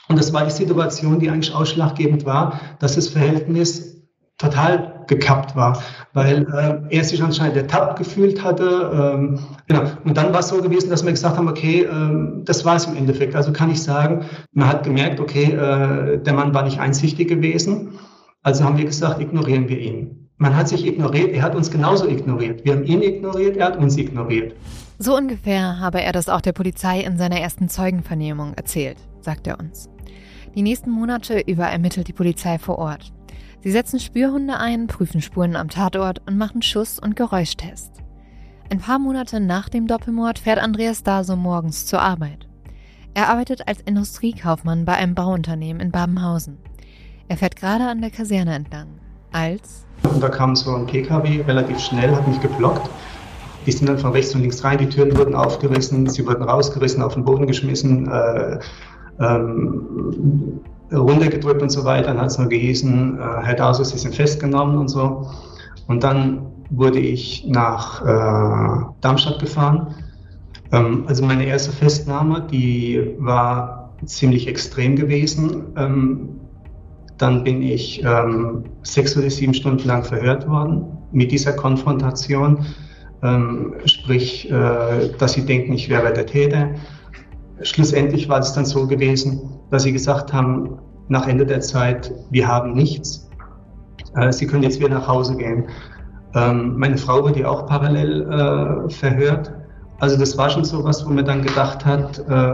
[0.08, 4.02] Und das war die Situation, die eigentlich ausschlaggebend war, dass das Verhältnis
[4.38, 8.92] total gekappt war, weil äh, er sich anscheinend ertappt gefühlt hatte.
[8.94, 9.84] Ähm, genau.
[10.06, 12.86] Und dann war es so gewesen, dass wir gesagt haben, okay, ähm, das war es
[12.86, 13.36] im Endeffekt.
[13.36, 18.00] Also kann ich sagen, man hat gemerkt, okay, äh, der Mann war nicht einsichtig gewesen.
[18.42, 20.30] Also haben wir gesagt, ignorieren wir ihn.
[20.38, 22.64] Man hat sich ignoriert, er hat uns genauso ignoriert.
[22.64, 24.56] Wir haben ihn ignoriert, er hat uns ignoriert.
[24.98, 29.60] So ungefähr habe er das auch der Polizei in seiner ersten Zeugenvernehmung erzählt, sagt er
[29.60, 29.90] uns.
[30.56, 33.12] Die nächsten Monate über ermittelt die Polizei vor Ort.
[33.62, 37.92] Sie setzen Spürhunde ein, prüfen Spuren am Tatort und machen Schuss- und Geräuschtest.
[38.70, 42.48] Ein paar Monate nach dem Doppelmord fährt Andreas Daso morgens zur Arbeit.
[43.14, 46.58] Er arbeitet als Industriekaufmann bei einem Bauunternehmen in Babenhausen.
[47.28, 48.88] Er fährt gerade an der Kaserne entlang,
[49.34, 49.86] als...
[50.04, 52.90] Und da kam so ein PKW relativ schnell, hat mich geblockt.
[53.66, 57.04] Die sind dann von rechts und links rein, die Türen wurden aufgerissen, sie wurden rausgerissen,
[57.04, 58.10] auf den Boden geschmissen.
[58.10, 58.60] Äh,
[59.20, 62.08] ähm, runtergedrückt und so weiter.
[62.08, 65.30] Dann hat es nur gehießen, äh, Herr Dasus, Sie sind festgenommen und so.
[65.88, 69.96] Und dann wurde ich nach äh, Darmstadt gefahren.
[70.72, 75.74] Ähm, also meine erste Festnahme, die war ziemlich extrem gewesen.
[75.78, 76.30] Ähm,
[77.18, 82.66] dann bin ich ähm, sechs oder sieben Stunden lang verhört worden mit dieser Konfrontation.
[83.22, 86.70] Ähm, sprich, äh, dass sie denken, ich wäre der Täter.
[87.62, 92.48] Schlussendlich war es dann so gewesen, dass sie gesagt haben, nach Ende der Zeit, wir
[92.48, 93.30] haben nichts.
[94.16, 95.66] Äh, sie können jetzt wieder nach Hause gehen.
[96.36, 99.52] Ähm, meine Frau wurde ja auch parallel äh, verhört.
[100.00, 102.54] Also das war schon so was, wo man dann gedacht hat, äh,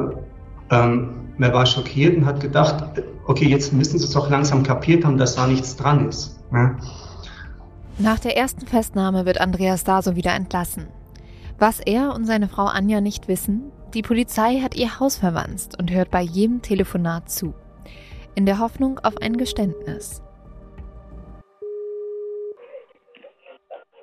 [0.71, 2.83] ähm, man war schockiert und hat gedacht,
[3.27, 6.39] okay, jetzt müssen sie es doch langsam kapiert haben, dass da nichts dran ist.
[6.53, 6.75] Ja.
[7.97, 10.87] Nach der ersten Festnahme wird Andreas Daso wieder entlassen.
[11.59, 15.89] Was er und seine Frau Anja nicht wissen, die Polizei hat ihr Haus verwanzt und
[15.89, 17.55] hört bei jedem Telefonat zu.
[18.35, 20.21] In der Hoffnung auf ein Geständnis.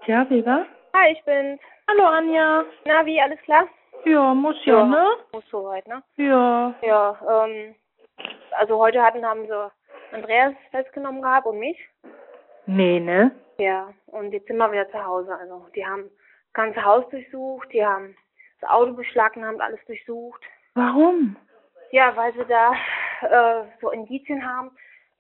[0.07, 0.65] Ja, Weber?
[0.95, 1.61] Hi, ich bin's.
[1.89, 2.65] Hallo, Anja.
[2.87, 3.69] Na, wie, alles klar?
[4.07, 5.05] Ja, muss ja, ne?
[5.33, 6.03] Muss soweit, ne?
[6.17, 6.75] Ja.
[6.83, 7.75] Ja, ähm,
[8.59, 9.71] also heute hatten, haben sie
[10.13, 11.79] Andreas festgenommen gehabt und mich.
[12.67, 13.31] Nee, ne?
[13.59, 15.37] Ja, und jetzt sind wir wieder zu Hause.
[15.37, 18.17] Also, die haben das ganze Haus durchsucht, die haben
[18.63, 20.43] das Auto beschlagnahmt, alles durchsucht.
[20.75, 21.37] Warum?
[21.91, 22.73] Ja, weil sie da
[23.21, 24.71] äh, so Indizien haben.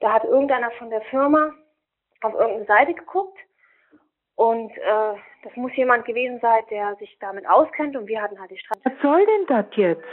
[0.01, 1.53] Da hat irgendeiner von der Firma
[2.23, 3.37] auf irgendeine Seite geguckt
[4.37, 8.51] und äh, das muss jemand gewesen sein, der sich damit auskennt und wir hatten halt
[8.51, 8.81] die Straße.
[8.85, 10.05] Was soll denn das jetzt?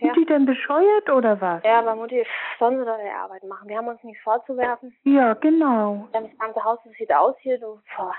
[0.00, 0.14] Ja.
[0.14, 1.62] Sind die denn bescheuert oder was?
[1.64, 2.24] Ja, aber Mutti,
[2.60, 3.68] sollen sie da die Arbeit machen?
[3.68, 4.96] Wir haben uns nichts vorzuwerfen.
[5.02, 6.08] Ja, genau.
[6.12, 8.14] Das ganze Haus, das sieht aus hier, du, boah,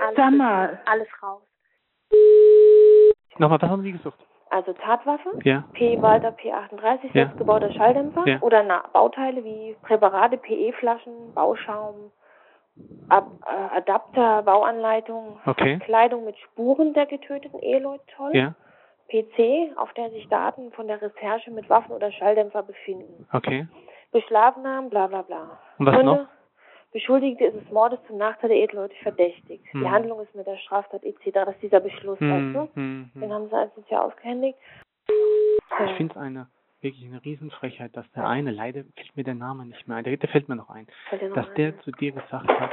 [0.00, 0.80] alles, Sag mal.
[0.84, 1.42] alles raus.
[3.38, 4.18] Nochmal, was haben Sie gesucht?
[4.50, 5.64] Also Tatwaffe, Ja.
[5.72, 7.10] P Walter P38, Ja.
[7.12, 8.38] selbstgebauter Schalldämpfer Ja.
[8.40, 12.12] oder na, Bauteile wie Präparate, PE-Flaschen, Bauschaum,
[13.08, 15.78] Ab äh, Adapter, Bauanleitung, Okay.
[15.78, 18.34] Kleidung mit Spuren der getöteten Eheleute, toll.
[18.34, 18.54] Ja.
[19.08, 23.28] PC, auf der sich Daten von der Recherche mit Waffen oder Schalldämpfer befinden.
[23.32, 23.68] Okay.
[24.10, 25.58] Beschlagnahmen, bla bla bla.
[25.78, 26.26] Und was Gründe, noch?
[27.00, 29.62] Beschuldigte ist des Mordes zum Nachteil der Eheleute verdächtigt.
[29.74, 29.90] Die Hm.
[29.90, 31.24] Handlung ist mit der Straftat etc.
[31.34, 32.74] Das ist dieser Beschluss, Hm, weißt du?
[32.74, 34.58] hm, Den haben sie also ja ausgehändigt.
[35.84, 36.46] Ich finde es eine
[36.80, 40.14] wirklich eine Riesenfrechheit, dass der eine, leider fällt mir der Name nicht mehr ein, der
[40.14, 42.70] dritte fällt mir noch ein, noch dass ein, der zu dir gesagt hat,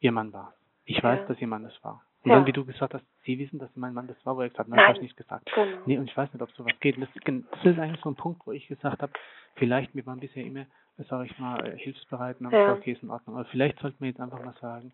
[0.00, 0.54] ihr Mann war.
[0.86, 1.26] Ich weiß, Ja.
[1.26, 2.02] dass ihr Mann das war.
[2.24, 2.36] Und Ja.
[2.38, 4.60] dann, wie du gesagt hast, sie wissen, dass mein Mann das war, wo er gesagt
[4.60, 4.86] hat, nein, Nein.
[4.86, 5.50] habe ich nicht gesagt.
[5.54, 5.66] Genau.
[5.84, 6.96] Nee, und ich weiß nicht, ob sowas geht.
[7.00, 9.12] Das, das ist eigentlich so ein Punkt, wo ich gesagt habe,
[9.56, 10.64] vielleicht, wir waren bisher immer,
[11.08, 12.72] sage ich mal, hilfsbereit und haben Ja.
[12.72, 13.36] okay, ist in Ordnung.
[13.36, 14.92] Aber vielleicht sollten wir jetzt einfach mal sagen,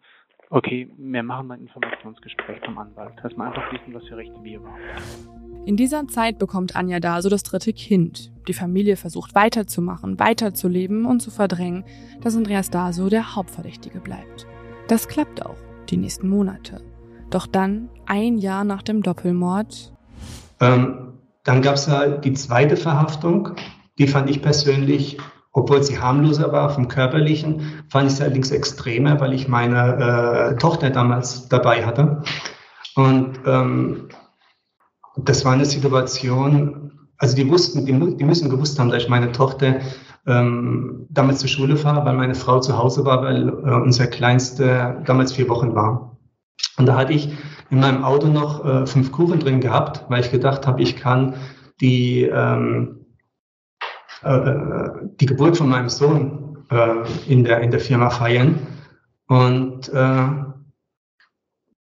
[0.51, 4.43] okay, wir machen mal ein Informationsgespräch vom Anwalt, dass wir einfach wissen, was für Rechte
[4.43, 5.65] wir haben.
[5.65, 8.33] In dieser Zeit bekommt Anja Daso das dritte Kind.
[8.49, 11.85] Die Familie versucht weiterzumachen, weiterzuleben und zu verdrängen,
[12.21, 14.47] dass Andreas Daso der Hauptverdächtige bleibt.
[14.89, 15.57] Das klappt auch
[15.89, 16.81] die nächsten Monate.
[17.31, 19.93] Doch dann, ein Jahr nach dem Doppelmord,
[20.61, 23.57] Ähm, dann gab es ja die zweite Verhaftung.
[23.99, 25.19] Die fand ich persönlich,
[25.53, 30.57] obwohl sie harmloser war vom körperlichen, fand ich sie allerdings extremer, weil ich meine äh,
[30.57, 32.23] Tochter damals dabei hatte.
[32.95, 34.09] Und ähm,
[35.17, 39.33] das war eine Situation, also die wussten, die, die müssen gewusst haben, dass ich meine
[39.33, 39.81] Tochter
[40.27, 45.03] ähm, damals zur Schule fahre, weil meine Frau zu Hause war, weil äh, unser Kleinste
[45.05, 46.17] damals vier Wochen war.
[46.79, 47.29] Und da hatte ich
[47.71, 51.35] in meinem Auto noch äh, fünf Kuchen drin gehabt, weil ich gedacht habe, ich kann
[51.81, 52.33] die, ähm,
[52.83, 53.02] äh, äh,
[54.25, 58.59] die Geburt von meinem Sohn äh, in, der, in der Firma feiern.
[59.29, 60.29] Und äh,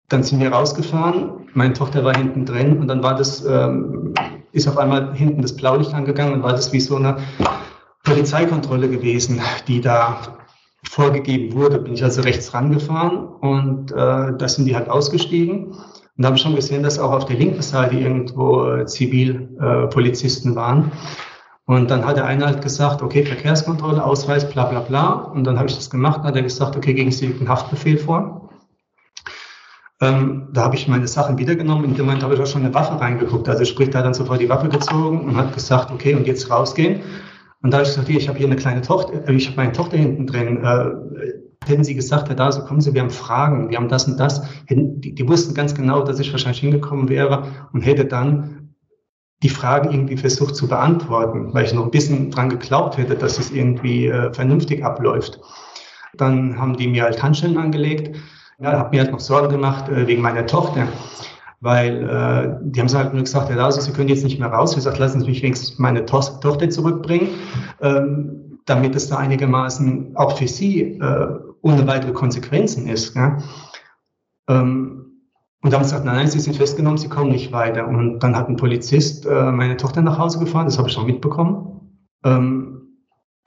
[0.09, 4.15] dann sind wir rausgefahren, meine Tochter war hinten drin und dann war das, ähm,
[4.53, 7.19] ist auf einmal hinten das Blaulicht angegangen und war das wie so eine
[8.05, 10.39] Polizeikontrolle gewesen, die da
[10.85, 11.79] vorgegeben wurde.
[11.79, 13.95] Bin ich also rechts rangefahren und äh,
[14.37, 15.67] da sind die halt ausgestiegen.
[15.73, 15.77] Und
[16.17, 20.57] da habe ich schon gesehen, dass auch auf der linken Seite irgendwo äh, Zivilpolizisten äh,
[20.57, 20.93] waren.
[21.69, 25.13] Und dann hat der eine halt gesagt, okay, Verkehrskontrolle, Ausweis, bla bla bla.
[25.13, 26.23] Und dann habe ich das gemacht.
[26.23, 28.49] Hat er gesagt, okay, gegen Sie liegt ein Haftbefehl vor.
[30.01, 31.85] Ähm, da habe ich meine Sachen wiedergenommen.
[31.85, 33.51] In dem Moment habe ich auch schon eine Waffe reingeguckt.
[33.51, 36.51] Also sprich, da hat dann sofort die Waffe gezogen und hat gesagt, okay, und jetzt
[36.51, 37.03] rausgehen.
[37.61, 39.59] Und da habe ich gesagt, hier, ich habe hier eine kleine Tochter, äh, ich habe
[39.59, 40.65] meine Tochter hinten drin.
[40.65, 44.19] Äh, hätten Sie gesagt, Herr Dase, kommen Sie, wir haben Fragen, wir haben das und
[44.19, 44.41] das.
[44.71, 48.58] Die, die wussten ganz genau, dass ich wahrscheinlich hingekommen wäre und hätte dann
[49.43, 53.39] die Fragen irgendwie versucht zu beantworten, weil ich noch ein bisschen dran geglaubt hätte, dass
[53.39, 55.41] es irgendwie äh, vernünftig abläuft.
[56.17, 58.17] Dann haben die mir halt Handschellen angelegt.
[58.59, 60.89] Ja, habe mir halt noch Sorgen gemacht äh, wegen meiner Tochter,
[61.61, 64.73] weil äh, die haben halt nur gesagt, Herr Dase, Sie können jetzt nicht mehr raus.
[64.73, 67.29] Ich gesagt, lassen Sie mich wenigstens meine to Tochter zurückbringen,
[67.81, 73.15] ähm, damit es da einigermaßen auch für Sie äh, ohne weitere Konsequenzen ist.
[73.15, 73.39] Ja?
[74.49, 75.08] Ähm,
[75.61, 77.89] und dann haben sie gesagt, nein, nein, Sie sind festgenommen, Sie kommen nicht weiter.
[77.89, 81.07] Und dann hat ein Polizist äh, meine Tochter nach Hause gefahren, das habe ich schon
[81.07, 81.99] mitbekommen.
[82.25, 82.99] Ähm,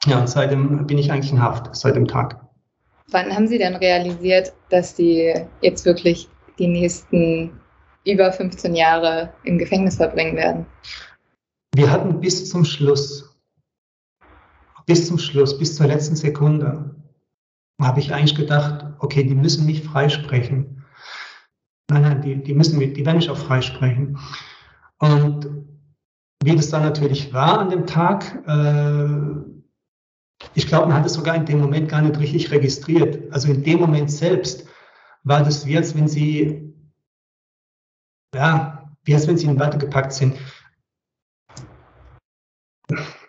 [0.05, 2.41] ja, und seitdem bin ich eigentlich in Haft, seit dem Tag.
[3.11, 6.27] Wann haben Sie denn realisiert, dass Sie jetzt wirklich
[6.59, 7.51] die nächsten
[8.05, 10.65] über 15 Jahre im Gefängnis verbringen werden?
[11.73, 13.37] Wir hatten bis zum Schluss,
[14.85, 16.93] bis zum Schluss, bis zur letzten Sekunde,
[17.81, 20.80] habe ich eigentlich gedacht, okay, die müssen mich freisprechen.
[21.91, 24.17] Nein, nein, die, die müssen die werden mich auch freisprechen.
[24.99, 25.49] Und
[26.41, 31.35] wie das dann natürlich war an dem Tag, äh, ich glaube, man hat es sogar
[31.35, 33.31] in dem Moment gar nicht richtig registriert.
[33.33, 34.65] Also in dem Moment selbst
[35.23, 36.73] war das wie, als wenn sie,
[38.33, 40.37] ja, wie als wenn sie in Watte gepackt sind.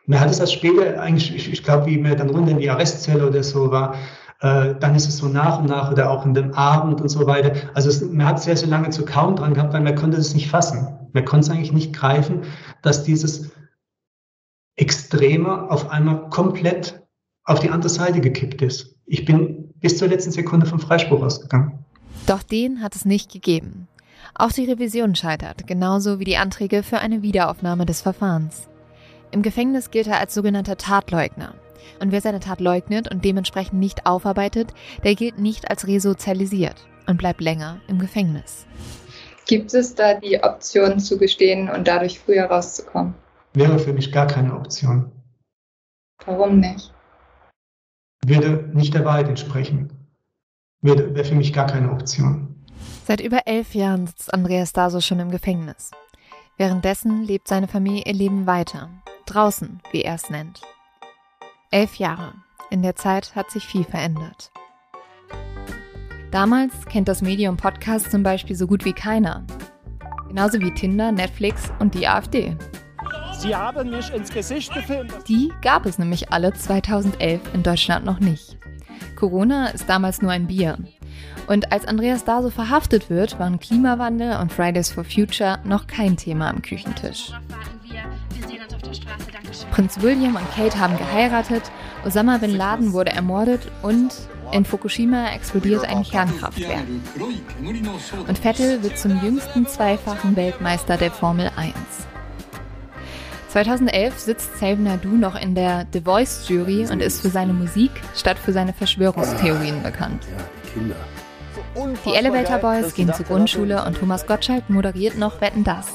[0.06, 2.70] Man hat es erst später eigentlich, ich, ich glaube, wie man dann runter in die
[2.70, 3.96] Arrestzelle oder so war,
[4.42, 7.26] Äh, dann ist es so nach und nach oder auch in dem Abend und so
[7.26, 7.52] weiter.
[7.74, 10.34] Also es, man hat sehr, sehr lange zu kaum dran gehabt, weil man konnte es
[10.34, 10.98] nicht fassen.
[11.12, 12.42] Man konnte es eigentlich nicht greifen,
[12.82, 13.52] dass dieses
[14.74, 17.02] Extreme auf einmal komplett
[17.44, 18.96] auf die andere Seite gekippt ist.
[19.06, 21.84] Ich bin bis zur letzten Sekunde vom Freispruch ausgegangen.
[22.26, 23.86] Doch den hat es nicht gegeben.
[24.34, 28.68] Auch die Revision scheitert, genauso wie die Anträge für eine Wiederaufnahme des Verfahrens.
[29.30, 31.54] Im Gefängnis gilt er als sogenannter Tatleugner.
[32.00, 37.18] Und wer seine Tat leugnet und dementsprechend nicht aufarbeitet, der gilt nicht als resozialisiert und
[37.18, 38.66] bleibt länger im Gefängnis.
[39.46, 43.14] Gibt es da die Option zu gestehen und dadurch früher rauszukommen?
[43.54, 45.10] Wäre für mich gar keine Option.
[46.24, 46.92] Warum nicht?
[48.24, 49.90] Würde nicht der Wahrheit entsprechen.
[50.80, 52.64] Wäre, wäre für mich gar keine Option.
[53.04, 55.90] Seit über elf Jahren sitzt Andreas Daso schon im Gefängnis.
[56.56, 58.90] Währenddessen lebt seine Familie ihr Leben weiter.
[59.26, 60.60] Draußen, wie er es nennt.
[61.72, 62.34] Elf Jahre.
[62.68, 64.52] In der Zeit hat sich viel verändert.
[66.30, 69.46] Damals kennt das Medium Podcast zum Beispiel so gut wie keiner.
[70.28, 72.58] Genauso wie Tinder, Netflix und die AfD.
[73.38, 75.14] Sie haben mich ins Gesicht gefilmt.
[75.28, 78.58] Die gab es nämlich alle 2011 in Deutschland noch nicht.
[79.16, 80.76] Corona ist damals nur ein Bier.
[81.46, 86.50] Und als Andreas Daso verhaftet wird, waren Klimawandel und Fridays for Future noch kein Thema
[86.50, 87.32] am Küchentisch.
[89.72, 91.62] Prinz William und Kate haben geheiratet,
[92.04, 94.12] Osama bin Laden wurde ermordet und
[94.52, 96.84] in Fukushima explodiert ein Kernkraftwerk.
[98.28, 101.74] Und Vettel wird zum jüngsten zweifachen Weltmeister der Formel 1.
[103.48, 107.90] 2011 sitzt Save Nadu noch in der The Voice Jury und ist für seine Musik
[108.14, 110.22] statt für seine Verschwörungstheorien bekannt.
[112.04, 115.92] Die Elevator Boys gehen zur Grundschule und Thomas Gottschalk moderiert noch Wetten das.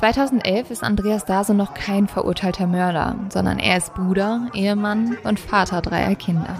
[0.00, 5.82] 2011 ist Andreas Dase noch kein verurteilter Mörder, sondern er ist Bruder, Ehemann und Vater
[5.82, 6.58] dreier Kinder.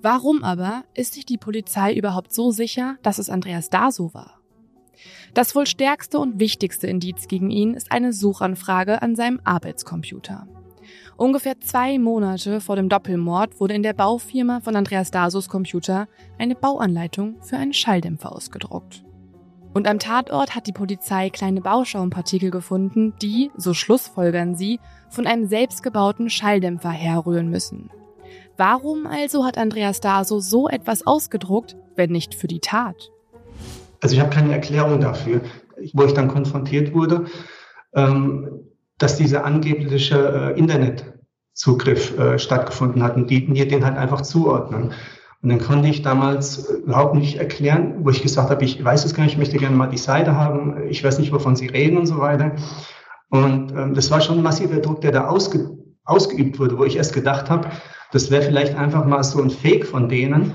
[0.00, 4.40] Warum aber ist sich die Polizei überhaupt so sicher, dass es Andreas Daso war?
[5.34, 10.48] Das wohl stärkste und wichtigste Indiz gegen ihn ist eine Suchanfrage an seinem Arbeitscomputer.
[11.18, 16.06] Ungefähr zwei Monate vor dem Doppelmord wurde in der Baufirma von Andreas Dasos Computer
[16.38, 19.02] eine Bauanleitung für einen Schalldämpfer ausgedruckt.
[19.74, 24.78] Und am Tatort hat die Polizei kleine Bauschaumpartikel gefunden, die, so schlussfolgern sie,
[25.10, 27.90] von einem selbstgebauten Schalldämpfer herrühren müssen.
[28.56, 33.10] Warum also hat Andreas Daso so etwas ausgedruckt, wenn nicht für die Tat?
[34.00, 35.40] Also ich habe keine Erklärung dafür,
[35.94, 37.26] wo ich dann konfrontiert wurde.
[37.92, 38.68] Ähm,
[38.98, 44.92] dass dieser angebliche äh, Internetzugriff äh, stattgefunden hat und die mir den halt einfach zuordnen.
[45.40, 49.14] Und dann konnte ich damals überhaupt nicht erklären, wo ich gesagt habe, ich weiß es
[49.14, 51.96] gar nicht, ich möchte gerne mal die Seite haben, ich weiß nicht, wovon Sie reden
[51.96, 52.56] und so weiter.
[53.30, 55.70] Und ähm, das war schon ein massiver Druck, der da ausge,
[56.04, 57.70] ausgeübt wurde, wo ich erst gedacht habe,
[58.10, 60.52] das wäre vielleicht einfach mal so ein Fake von denen.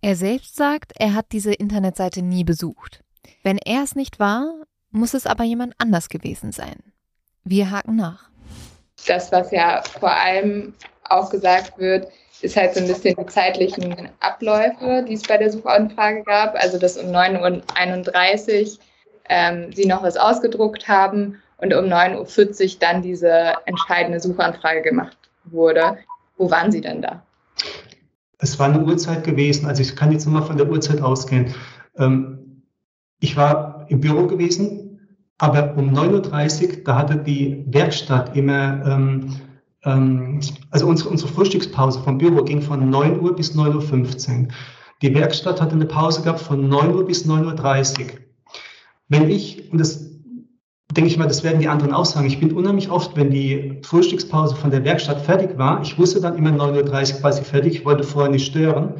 [0.00, 3.02] Er selbst sagt, er hat diese Internetseite nie besucht.
[3.42, 6.76] Wenn er es nicht war, muss es aber jemand anders gewesen sein.
[7.44, 8.28] Wir haken nach.
[9.06, 10.74] Das, was ja vor allem
[11.08, 12.08] auch gesagt wird,
[12.40, 16.54] ist halt so ein bisschen die zeitlichen Abläufe, die es bei der Suchanfrage gab.
[16.54, 18.78] Also, dass um 9.31 Uhr
[19.28, 25.16] ähm, sie noch was ausgedruckt haben und um 9.40 Uhr dann diese entscheidende Suchanfrage gemacht
[25.44, 25.98] wurde.
[26.36, 27.22] Wo waren Sie denn da?
[28.38, 31.52] Es war eine Uhrzeit gewesen, also ich kann jetzt nur mal von der Uhrzeit ausgehen.
[31.96, 32.62] Ähm,
[33.20, 34.87] ich war im Büro gewesen,
[35.38, 39.36] aber um 9.30 Uhr, da hatte die Werkstatt immer, ähm,
[39.84, 44.48] ähm, also unsere, unsere Frühstückspause vom Büro ging von 9 Uhr bis 9.15 Uhr.
[45.00, 48.06] Die Werkstatt hatte eine Pause gehabt von 9 Uhr bis 9.30 Uhr.
[49.08, 50.08] Wenn ich, und das
[50.92, 53.78] denke ich mal, das werden die anderen auch sagen, ich bin unheimlich oft, wenn die
[53.82, 57.84] Frühstückspause von der Werkstatt fertig war, ich wusste dann immer 9.30 Uhr quasi fertig, ich
[57.84, 58.94] wollte vorher nicht stören,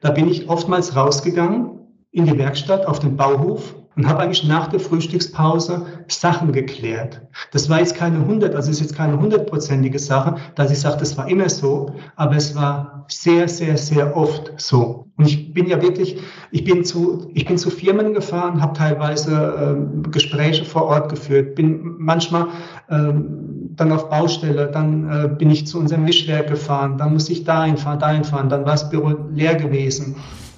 [0.00, 1.70] da bin ich oftmals rausgegangen
[2.10, 7.22] in die Werkstatt auf den Bauhof und habe eigentlich nach der Frühstückspause Sachen geklärt.
[7.52, 11.16] Das war jetzt keine hundert, also ist jetzt keine hundertprozentige Sache, dass ich sage, das
[11.16, 15.06] war immer so, aber es war sehr, sehr, sehr oft so.
[15.16, 16.18] Und ich bin ja wirklich,
[16.50, 21.54] ich bin zu, ich bin zu Firmen gefahren, habe teilweise ähm, Gespräche vor Ort geführt,
[21.54, 22.48] bin manchmal
[22.90, 27.44] ähm, dann auf Baustelle, dann äh, bin ich zu unserem Mischwerk gefahren, dann muss ich
[27.44, 30.16] dahin fahren, dahin fahren, dann war das Büro leer gewesen.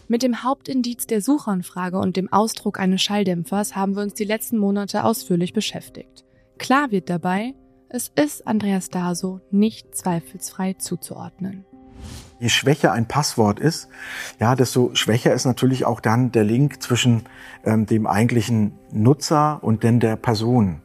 [0.08, 4.56] Mit dem Hauptindiz der Suchanfrage und dem Ausdruck eines Schalldämpfers haben wir uns die letzten
[4.56, 6.24] Monate ausführlich beschäftigt.
[6.58, 7.54] Klar wird dabei,
[7.88, 11.64] es ist Andreas Daso nicht zweifelsfrei zuzuordnen.
[12.38, 13.88] Je schwächer ein Passwort ist,
[14.38, 17.22] ja, desto schwächer ist natürlich auch dann der Link zwischen
[17.64, 20.82] ähm, dem eigentlichen Nutzer und denn der Person.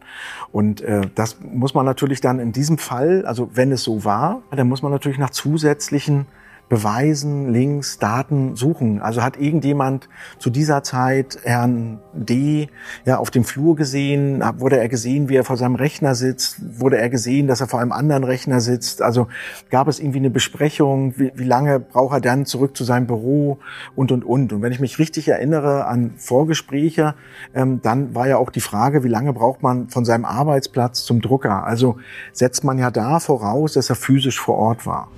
[0.51, 4.41] Und äh, das muss man natürlich dann in diesem Fall, also wenn es so war,
[4.49, 6.25] dann muss man natürlich nach zusätzlichen
[6.71, 9.01] Beweisen, Links, Daten suchen.
[9.01, 10.07] Also hat irgendjemand
[10.39, 12.69] zu dieser Zeit Herrn D.
[13.03, 14.41] ja auf dem Flur gesehen?
[14.55, 16.79] Wurde er gesehen, wie er vor seinem Rechner sitzt?
[16.79, 19.01] Wurde er gesehen, dass er vor einem anderen Rechner sitzt?
[19.01, 19.27] Also
[19.69, 21.13] gab es irgendwie eine Besprechung?
[21.19, 23.59] Wie, wie lange braucht er dann zurück zu seinem Büro?
[23.97, 24.53] Und, und, und.
[24.53, 27.15] Und wenn ich mich richtig erinnere an Vorgespräche,
[27.53, 31.19] ähm, dann war ja auch die Frage, wie lange braucht man von seinem Arbeitsplatz zum
[31.19, 31.65] Drucker?
[31.65, 31.97] Also
[32.31, 35.09] setzt man ja da voraus, dass er physisch vor Ort war.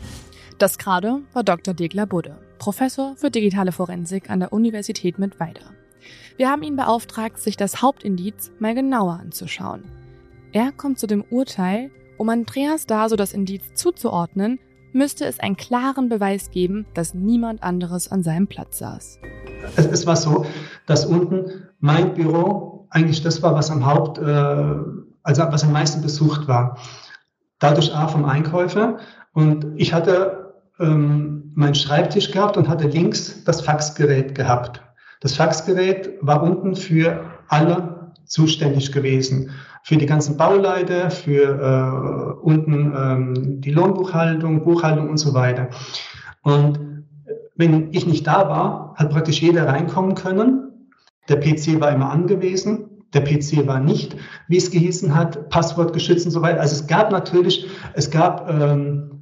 [0.57, 1.73] Das gerade war Dr.
[1.73, 5.61] Degler Budde, Professor für digitale Forensik an der Universität Mittweida.
[6.37, 9.83] Wir haben ihn beauftragt, sich das Hauptindiz mal genauer anzuschauen.
[10.51, 14.59] Er kommt zu dem Urteil, um Andreas Daso das Indiz zuzuordnen,
[14.91, 19.19] müsste es einen klaren Beweis geben, dass niemand anderes an seinem Platz saß.
[19.75, 20.45] Es, es war so,
[20.85, 24.21] dass unten mein Büro eigentlich das war, was am Haupt, äh,
[25.23, 26.77] also was am meisten besucht war.
[27.57, 28.99] Dadurch A vom Einkäufer
[29.33, 30.42] und ich hatte
[30.83, 34.81] ähm, meinen Schreibtisch gehabt und hatte links das Faxgerät gehabt.
[35.21, 39.51] Das Faxgerät war unten für alle zuständig gewesen.
[39.83, 45.69] Für die ganzen Bauleiter, für äh, unten ähm, die Lohnbuchhaltung, Buchhaltung und so weiter.
[46.41, 46.93] Und
[47.55, 50.89] wenn ich nicht da war, hat praktisch jeder reinkommen können.
[51.29, 52.89] Der PC war immer angewiesen.
[53.13, 54.15] Der PC war nicht,
[54.47, 56.59] wie es gehießen hat, Passwort geschützt und so weiter.
[56.59, 59.12] Also es gab natürlich, es gab ähm,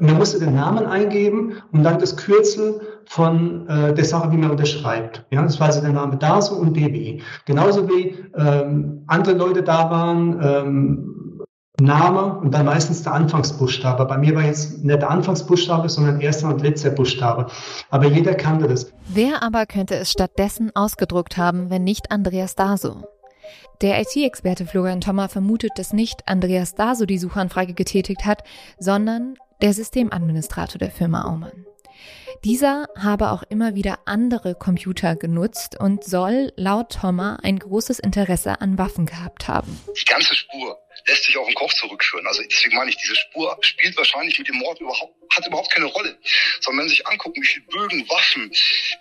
[0.00, 4.50] man musste den Namen eingeben und dann das Kürzel von äh, der Sache, wie man
[4.50, 5.24] unterschreibt.
[5.30, 7.20] Ja, das war also der Name DASO und DBE.
[7.46, 11.14] Genauso wie ähm, andere Leute da waren, ähm,
[11.80, 14.04] Name und dann meistens der Anfangsbuchstabe.
[14.04, 17.46] Bei mir war jetzt nicht der Anfangsbuchstabe, sondern erster und letzter Buchstabe.
[17.90, 18.92] Aber jeder kannte das.
[19.06, 23.04] Wer aber könnte es stattdessen ausgedruckt haben, wenn nicht Andreas Daso?
[23.80, 28.42] Der IT-Experte Florian Thommer vermutet, dass nicht Andreas Daso die Suchanfrage getätigt hat,
[28.80, 31.66] sondern der Systemadministrator der Firma Aumann.
[32.44, 38.60] Dieser habe auch immer wieder andere Computer genutzt und soll laut Thommer ein großes Interesse
[38.60, 39.80] an Waffen gehabt haben.
[40.00, 42.26] Die ganze Spur lässt sich auf den Koch zurückführen.
[42.28, 45.86] Also deswegen meine ich, diese Spur spielt wahrscheinlich mit dem Mord überhaupt, hat überhaupt keine
[45.86, 46.16] Rolle.
[46.60, 48.50] Sondern wenn Sie sich angucken, wie viele Bögen, Waffen,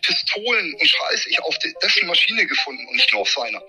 [0.01, 3.61] Pistolen und Scheiß ich auf dessen Maschine gefunden und nicht nur auf seiner.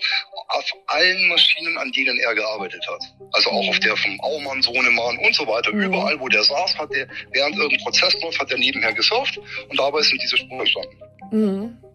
[0.48, 3.02] Auf allen Maschinen, an denen er gearbeitet hat.
[3.32, 5.72] Also auch auf der vom Aumann, Sohnemann und so weiter.
[5.72, 5.82] Mhm.
[5.82, 9.78] Überall, wo der saß, hat der, während irgendein Prozess läuft, hat er nebenher gesurft und
[9.78, 10.98] dabei sind diese Spuren entstanden.
[11.30, 11.87] Mhm.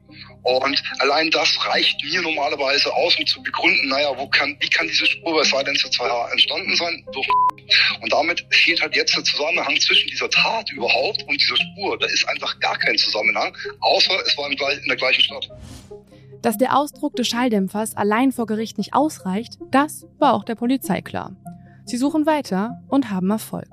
[0.43, 4.87] Und allein das reicht mir normalerweise aus, um zu begründen, naja, wo kann, wie kann
[4.87, 7.05] diese Spur bei Silence 2H entstanden sein?
[8.01, 11.97] Und damit fehlt halt jetzt der Zusammenhang zwischen dieser Tat überhaupt und dieser Spur.
[11.97, 14.57] Da ist einfach gar kein Zusammenhang, außer es war in
[14.87, 15.49] der gleichen Stadt.
[16.41, 21.01] Dass der Ausdruck des Schalldämpfers allein vor Gericht nicht ausreicht, das war auch der Polizei
[21.01, 21.37] klar.
[21.85, 23.69] Sie suchen weiter und haben Erfolg.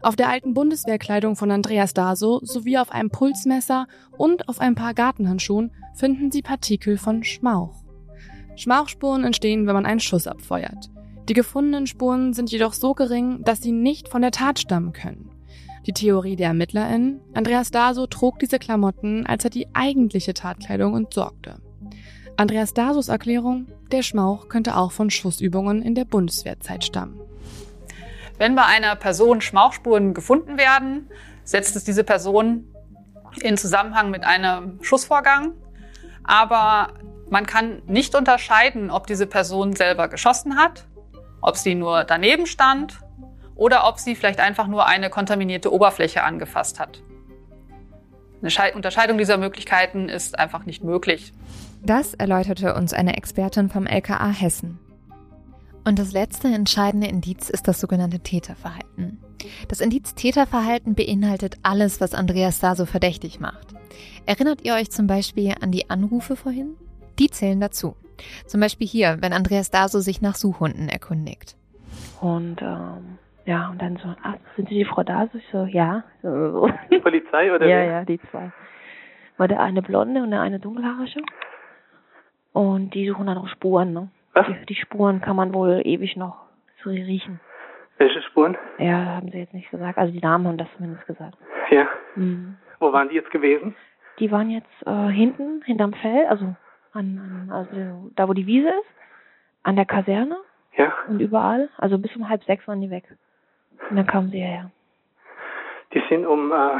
[0.00, 4.94] Auf der alten Bundeswehrkleidung von Andreas Daso sowie auf einem Pulsmesser und auf ein paar
[4.94, 7.82] Gartenhandschuhen finden sie Partikel von Schmauch.
[8.56, 10.90] Schmauchspuren entstehen, wenn man einen Schuss abfeuert.
[11.28, 15.30] Die gefundenen Spuren sind jedoch so gering, dass sie nicht von der Tat stammen können.
[15.86, 21.56] Die Theorie der ErmittlerInnen, Andreas Daso trug diese Klamotten, als er die eigentliche Tatkleidung entsorgte.
[22.36, 27.20] Andreas Dasos Erklärung, der Schmauch könnte auch von Schussübungen in der Bundeswehrzeit stammen.
[28.42, 31.08] Wenn bei einer Person Schmauchspuren gefunden werden,
[31.44, 32.66] setzt es diese Person
[33.40, 35.52] in Zusammenhang mit einem Schussvorgang.
[36.24, 36.88] Aber
[37.30, 40.88] man kann nicht unterscheiden, ob diese Person selber geschossen hat,
[41.40, 42.98] ob sie nur daneben stand
[43.54, 47.00] oder ob sie vielleicht einfach nur eine kontaminierte Oberfläche angefasst hat.
[48.42, 51.32] Eine Unterscheidung dieser Möglichkeiten ist einfach nicht möglich.
[51.80, 54.80] Das erläuterte uns eine Expertin vom LKA Hessen.
[55.84, 59.18] Und das letzte entscheidende Indiz ist das sogenannte Täterverhalten.
[59.68, 63.74] Das Indiz Täterverhalten beinhaltet alles, was Andreas da so verdächtig macht.
[64.26, 66.76] Erinnert ihr euch zum Beispiel an die Anrufe vorhin?
[67.18, 67.96] Die zählen dazu.
[68.46, 71.56] Zum Beispiel hier, wenn Andreas Daso sich nach Suchhunden erkundigt.
[72.20, 75.36] Und ähm, ja, und dann so, ach, sind Sie die Frau Daso?
[75.38, 76.04] Ich so, ja.
[76.22, 77.84] Die Polizei oder Ja, wer?
[77.86, 78.52] ja, die zwei.
[79.38, 81.22] War der eine blonde und der eine dunkelhaarige.
[82.52, 84.08] Und die suchen dann auch Spuren, ne?
[84.34, 84.46] Was?
[84.46, 86.36] Die, die Spuren kann man wohl ewig noch
[86.82, 87.40] so riechen.
[87.98, 88.56] Welche Spuren?
[88.78, 89.98] Ja, haben sie jetzt nicht gesagt.
[89.98, 91.36] Also die Damen haben das zumindest gesagt.
[91.70, 91.86] Ja.
[92.16, 92.56] Mhm.
[92.80, 93.74] Wo waren die jetzt gewesen?
[94.18, 96.54] Die waren jetzt äh, hinten, hinterm Feld, also
[96.92, 98.88] an, an also da wo die Wiese ist,
[99.62, 100.36] an der Kaserne
[100.76, 100.92] Ja.
[101.08, 101.68] und überall.
[101.78, 103.04] Also bis um halb sechs waren die weg.
[103.90, 104.70] Und dann kamen sie hierher.
[105.94, 106.78] Die sind um, äh,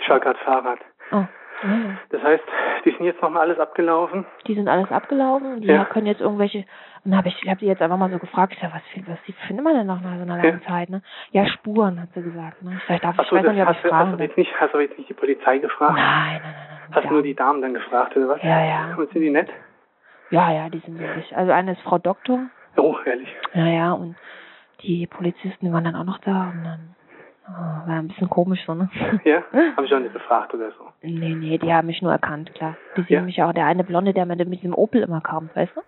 [0.00, 0.78] Ich fahre gerade Fahrrad.
[1.12, 1.24] Oh.
[1.62, 1.68] Ja.
[2.10, 2.44] Das heißt,
[2.84, 4.24] die sind jetzt nochmal alles abgelaufen?
[4.46, 5.60] Die sind alles abgelaufen.
[5.60, 5.84] Die Ja.
[5.84, 6.58] können jetzt irgendwelche.
[7.04, 8.52] Und dann habe ich, ich habe die jetzt einfach mal so gefragt.
[8.54, 10.88] Ich sag, was, was findet man denn noch nach so einer langen Zeit?
[10.90, 11.02] Ne?
[11.32, 12.62] Ja, Spuren, hat sie gesagt.
[12.62, 12.74] Ne?
[12.78, 14.26] Ich, sag, ich, darf, ich weiß nicht, ob ich hast, du, hast, fragen du darf.
[14.26, 15.94] jetzt nicht, hast du jetzt nicht die Polizei gefragt?
[15.94, 16.78] Nein, nein, nein.
[16.92, 18.42] Hast du nur die Damen dann gefragt, oder was?
[18.42, 18.94] Ja, ja.
[18.96, 19.48] Und sind die nett?
[20.30, 21.36] Ja, ja, die sind wirklich.
[21.36, 22.40] Also eine ist Frau Doktor.
[22.76, 23.28] Oh, ehrlich.
[23.54, 24.16] Ja, ja, und
[24.82, 26.94] die Polizisten, waren dann auch noch da und dann
[27.86, 28.90] war ein bisschen komisch so, ne?
[29.24, 29.42] Ja?
[29.76, 30.84] Habe ich auch nicht gefragt oder so.
[31.02, 32.76] Nee, nee, die haben mich nur erkannt, klar.
[32.96, 35.48] Die sehen mich auch, der eine Blonde, der mit dem- mit dem Opel immer kam,
[35.54, 35.80] weißt du?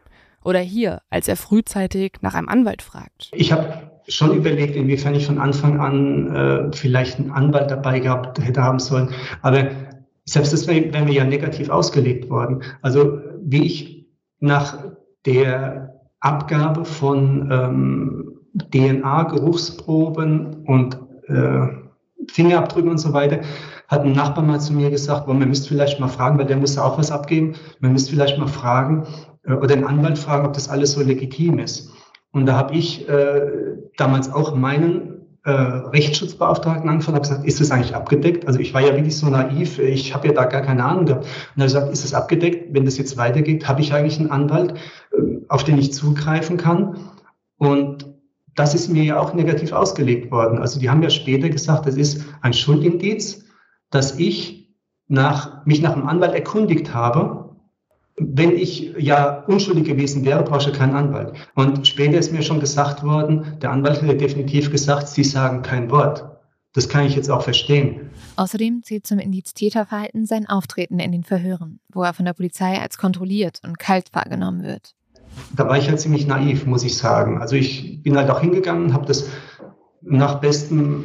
[0.43, 3.31] Oder hier, als er frühzeitig nach einem Anwalt fragt.
[3.33, 8.39] Ich habe schon überlegt, inwiefern ich von Anfang an äh, vielleicht einen Anwalt dabei gehabt
[8.43, 9.11] hätte haben sollen.
[9.43, 9.69] Aber
[10.25, 12.63] selbst das wäre wär mir ja negativ ausgelegt worden.
[12.81, 14.07] Also wie ich
[14.39, 14.79] nach
[15.27, 18.39] der Abgabe von ähm,
[18.73, 20.99] DNA, Geruchsproben und
[21.31, 21.69] äh,
[22.29, 23.41] Fingerabdrücken und so weiter,
[23.89, 26.57] hat ein Nachbar mal zu mir gesagt, boah, man müsste vielleicht mal fragen, weil der
[26.57, 29.07] musste auch was abgeben, man müsste vielleicht mal fragen
[29.45, 31.91] äh, oder den Anwalt fragen, ob das alles so legitim ist.
[32.33, 33.41] Und da habe ich äh,
[33.97, 38.47] damals auch meinen äh, Rechtsschutzbeauftragten angefragt und habe gesagt, ist das eigentlich abgedeckt?
[38.47, 41.25] Also ich war ja wirklich so naiv, ich habe ja da gar keine Ahnung gehabt.
[41.25, 42.75] Und er hat gesagt, ist das abgedeckt?
[42.75, 44.75] Wenn das jetzt weitergeht, habe ich eigentlich einen Anwalt,
[45.13, 46.97] äh, auf den ich zugreifen kann?
[47.57, 48.10] Und
[48.55, 50.59] das ist mir ja auch negativ ausgelegt worden.
[50.59, 53.45] Also die haben ja später gesagt, das ist ein Schuldindiz,
[53.91, 54.75] dass ich
[55.09, 57.57] nach, mich nach einem Anwalt erkundigt habe.
[58.17, 61.33] Wenn ich ja unschuldig gewesen wäre, brauche ich keinen Anwalt.
[61.55, 65.91] Und später ist mir schon gesagt worden, der Anwalt hätte definitiv gesagt, Sie sagen kein
[65.91, 66.27] Wort.
[66.73, 68.11] Das kann ich jetzt auch verstehen.
[68.37, 72.81] Außerdem zählt zum Indiz Täterverhalten sein Auftreten in den Verhören, wo er von der Polizei
[72.81, 74.95] als kontrolliert und kalt wahrgenommen wird.
[75.57, 77.41] Da war ich halt ziemlich naiv, muss ich sagen.
[77.41, 79.29] Also ich bin halt auch hingegangen, habe das
[80.03, 81.05] nach bestem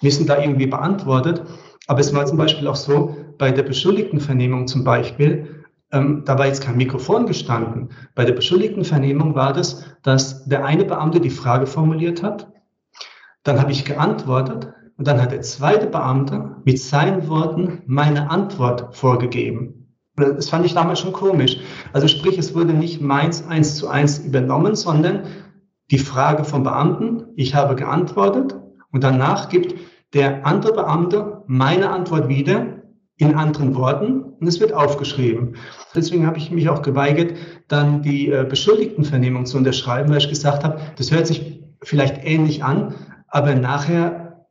[0.00, 1.42] Wissen da irgendwie beantwortet.
[1.86, 6.46] Aber es war zum Beispiel auch so, bei der Beschuldigtenvernehmung zum Beispiel, ähm, da war
[6.46, 7.90] jetzt kein Mikrofon gestanden.
[8.14, 12.52] Bei der Beschuldigtenvernehmung war das, dass der eine Beamte die Frage formuliert hat,
[13.44, 14.68] dann habe ich geantwortet
[14.98, 19.77] und dann hat der zweite Beamte mit seinen Worten meine Antwort vorgegeben.
[20.18, 21.58] Das fand ich damals schon komisch.
[21.92, 25.24] Also sprich, es wurde nicht meins eins zu eins übernommen, sondern
[25.90, 28.56] die Frage vom Beamten, ich habe geantwortet
[28.92, 29.74] und danach gibt
[30.14, 32.82] der andere Beamte meine Antwort wieder
[33.16, 35.56] in anderen Worten und es wird aufgeschrieben.
[35.94, 40.62] Deswegen habe ich mich auch geweigert, dann die äh, Beschuldigtenvernehmung zu unterschreiben, weil ich gesagt
[40.62, 42.94] habe, das hört sich vielleicht ähnlich an,
[43.26, 44.46] aber nachher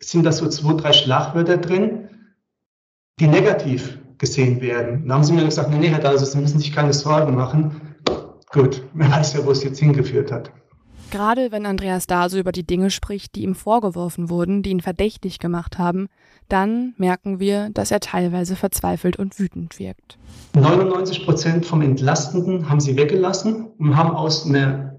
[0.00, 2.08] sind da so zwei, drei Schlagwörter drin,
[3.20, 5.06] die negativ gesehen werden.
[5.06, 7.80] Da haben sie mir gesagt, nee, Herr Dallus, Sie müssen sich keine Sorgen machen.
[8.50, 10.50] Gut, man weiß ja, wo es jetzt hingeführt hat.
[11.10, 15.38] Gerade wenn Andreas Dase über die Dinge spricht, die ihm vorgeworfen wurden, die ihn verdächtig
[15.38, 16.08] gemacht haben,
[16.50, 20.18] dann merken wir, dass er teilweise verzweifelt und wütend wirkt.
[20.54, 24.97] 99 Prozent vom Entlastenden haben sie weggelassen und haben aus einer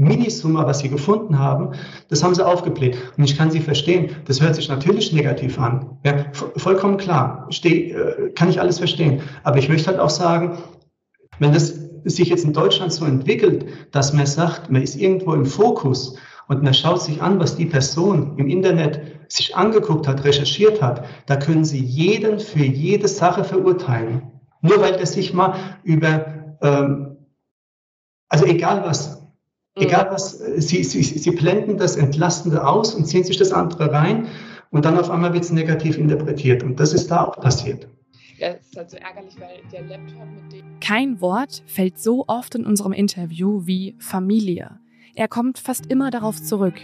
[0.00, 1.72] Minisumme, was sie gefunden haben,
[2.08, 2.96] das haben sie aufgebläht.
[3.16, 4.16] Und ich kann sie verstehen.
[4.24, 5.98] Das hört sich natürlich negativ an.
[6.04, 6.24] Ja,
[6.56, 7.46] vollkommen klar.
[7.50, 9.20] Steh, äh, kann ich alles verstehen.
[9.44, 10.58] Aber ich möchte halt auch sagen,
[11.38, 11.74] wenn das
[12.04, 16.16] sich jetzt in Deutschland so entwickelt, dass man sagt, man ist irgendwo im Fokus
[16.48, 21.04] und man schaut sich an, was die Person im Internet sich angeguckt hat, recherchiert hat,
[21.26, 24.22] da können Sie jeden für jede Sache verurteilen.
[24.62, 27.18] Nur weil der sich mal über, ähm,
[28.28, 29.19] also egal was,
[29.80, 34.26] egal was, Sie, Sie, Sie blenden das Entlastende aus und ziehen sich das andere rein
[34.70, 36.62] und dann auf einmal wird es negativ interpretiert.
[36.62, 37.88] Und das ist da auch passiert.
[38.38, 40.80] Ja, es ist halt so ärgerlich, weil der Laptop mit dem.
[40.80, 44.78] Kein Wort fällt so oft in unserem Interview wie Familie.
[45.14, 46.74] Er kommt fast immer darauf zurück.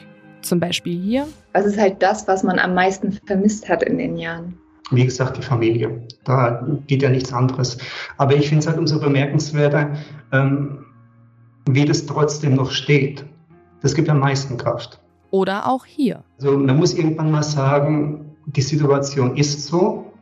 [0.42, 1.26] Zum Beispiel hier.
[1.55, 4.59] Was ist halt das, was man am meisten vermisst hat in den Jahren?
[4.90, 6.07] Wie gesagt, die Familie.
[6.24, 7.78] Da geht ja nichts anderes.
[8.18, 9.97] Aber ich finde es halt umso bemerkenswerter,
[10.32, 10.86] ähm,
[11.69, 13.25] wie das trotzdem noch steht.
[13.83, 15.01] Das gibt am meisten Kraft.
[15.31, 16.23] Oder auch hier.
[16.39, 20.12] Also man muss irgendwann mal sagen, die Situation ist so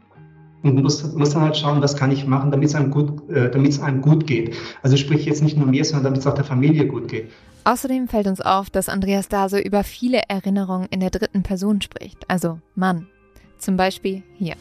[0.63, 3.51] und muss, muss dann halt schauen, was kann ich machen, damit es einem gut, äh,
[3.83, 4.57] einem gut geht.
[4.83, 7.31] Also sprich jetzt nicht nur mir, sondern damit es auch der Familie gut geht.
[7.65, 12.19] Außerdem fällt uns auf, dass Andreas Dase über viele Erinnerungen in der dritten Person spricht,
[12.29, 13.07] also Mann.
[13.59, 14.55] Zum Beispiel hier.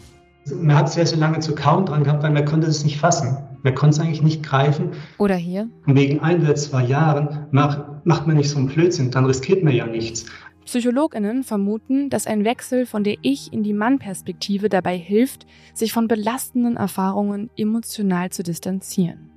[0.53, 3.37] Man hat sehr, sehr lange zu kauen dran gehabt, weil man konnte es nicht fassen.
[3.63, 4.91] Man konnte es eigentlich nicht greifen.
[5.17, 5.69] Oder hier.
[5.85, 9.73] Wegen ein oder zwei Jahren macht, macht man nicht so einen Blödsinn, dann riskiert man
[9.73, 10.25] ja nichts.
[10.65, 16.07] PsychologInnen vermuten, dass ein Wechsel von der Ich- in die Mann-Perspektive dabei hilft, sich von
[16.07, 19.29] belastenden Erfahrungen emotional zu distanzieren.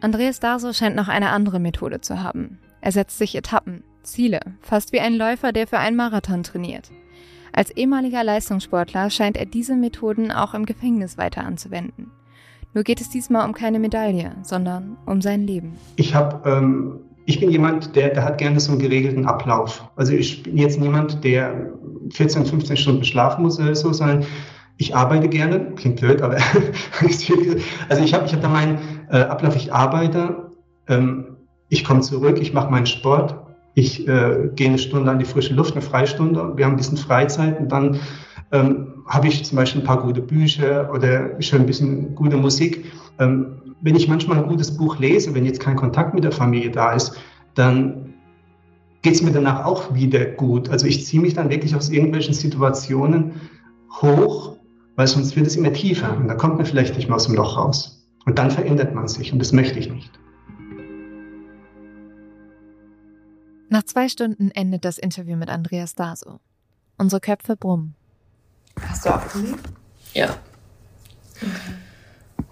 [0.00, 2.58] Andreas Darso scheint noch eine andere Methode zu haben.
[2.82, 6.90] Er setzt sich Etappen, Ziele, fast wie ein Läufer, der für einen Marathon trainiert.
[7.52, 12.10] Als ehemaliger Leistungssportler scheint er diese Methoden auch im Gefängnis weiter anzuwenden.
[12.74, 15.74] Nur geht es diesmal um keine Medaille, sondern um sein Leben.
[15.94, 19.88] Ich habe, ähm, ich bin jemand, der, der hat gerne so einen geregelten Ablauf.
[19.94, 21.70] Also ich bin jetzt niemand, der
[22.12, 24.24] 14, 15 Stunden schlafen muss oder so, sondern
[24.76, 25.72] ich arbeite gerne.
[25.76, 26.36] Klingt blöd, aber
[27.88, 29.54] also ich habe, ich habe da meinen äh, Ablauf.
[29.54, 30.50] Ich arbeite,
[30.88, 31.36] ähm,
[31.68, 33.36] ich komme zurück, ich mache meinen Sport,
[33.74, 36.56] ich äh, gehe eine Stunde an die frische Luft, eine Freistunde.
[36.56, 38.00] Wir haben ein bisschen Freizeit und dann
[38.50, 42.84] ähm, habe ich zum Beispiel ein paar gute Bücher oder schon ein bisschen gute Musik.
[43.18, 46.70] Ähm, wenn ich manchmal ein gutes Buch lese, wenn jetzt kein Kontakt mit der Familie
[46.70, 47.16] da ist,
[47.54, 48.14] dann
[49.02, 50.70] geht es mir danach auch wieder gut.
[50.70, 53.32] Also ich ziehe mich dann wirklich aus irgendwelchen Situationen
[54.00, 54.56] hoch,
[54.96, 57.34] weil sonst wird es immer tiefer und da kommt man vielleicht nicht mehr aus dem
[57.34, 58.08] Loch raus.
[58.24, 60.10] Und dann verändert man sich und das möchte ich nicht.
[63.68, 66.38] Nach zwei Stunden endet das Interview mit Andreas Daso.
[66.96, 67.96] Unsere Köpfe brummen.
[68.80, 69.58] Hast du abgelegt?
[70.12, 70.38] Ja.
[71.36, 71.50] Okay.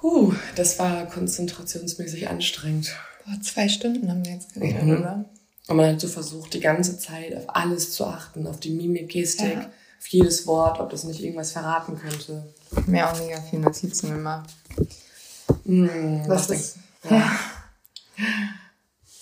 [0.03, 2.95] Huh, das war konzentrationsmäßig anstrengend.
[3.25, 4.97] Boah, zwei Stunden haben wir jetzt geredet, Mhm.
[4.99, 5.25] oder?
[5.69, 9.11] Und man hat so versucht, die ganze Zeit auf alles zu achten, auf die Mimik,
[9.11, 9.61] Gestik, Ja.
[9.67, 12.53] auf jedes Wort, ob das nicht irgendwas verraten könnte.
[12.87, 14.51] Mir auch mega viel Notizen gemacht.
[15.65, 16.77] Hm, Was was ist-
[17.09, 17.23] denkst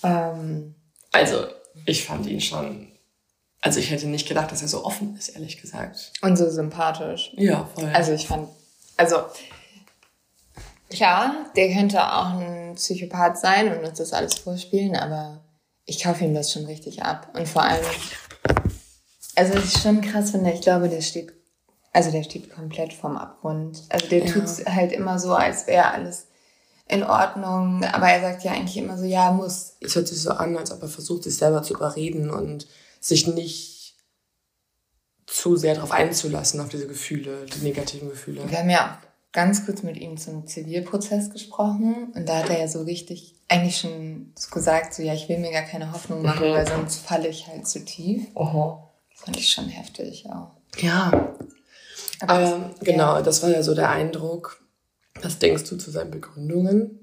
[0.03, 0.75] Ähm,
[1.13, 1.47] Also,
[1.85, 2.90] ich fand ihn schon.
[3.63, 6.13] Also, ich hätte nicht gedacht, dass er so offen ist, ehrlich gesagt.
[6.23, 7.33] und so sympathisch.
[7.37, 7.91] Ja, voll.
[7.93, 8.49] Also ich fand,
[8.97, 9.17] also
[10.89, 15.41] klar, der könnte auch ein Psychopath sein und uns das alles vorspielen, aber
[15.85, 17.29] ich kaufe ihm das schon richtig ab.
[17.35, 17.85] Und vor allem,
[19.37, 21.33] also es ist schon krass, finde ich, ich glaube, der steht,
[21.93, 23.83] also der steht komplett vorm Abgrund.
[23.89, 24.33] Also der Ja.
[24.33, 26.27] tut's halt immer so, als wäre alles
[26.89, 29.75] in Ordnung, aber er sagt ja eigentlich immer so, ja, muss.
[29.81, 32.67] Es hört sich so an, als ob er versucht, sich selber zu überreden und
[33.01, 33.95] sich nicht
[35.27, 38.49] zu sehr darauf einzulassen, auf diese Gefühle, die negativen Gefühle.
[38.51, 42.59] Wir haben ja auch ganz kurz mit ihm zum Zivilprozess gesprochen und da hat er
[42.61, 46.23] ja so richtig eigentlich schon so gesagt, so ja, ich will mir gar keine Hoffnung
[46.23, 46.53] machen, Mhm.
[46.53, 48.27] weil sonst falle ich halt zu tief.
[48.35, 48.89] Oho.
[49.15, 50.51] Fand ich schon heftig auch.
[50.79, 51.11] Ja.
[52.21, 54.63] Aber Aber das- genau, das war ja so der Eindruck.
[55.23, 56.97] Was denkst du zu seinen Begründungen?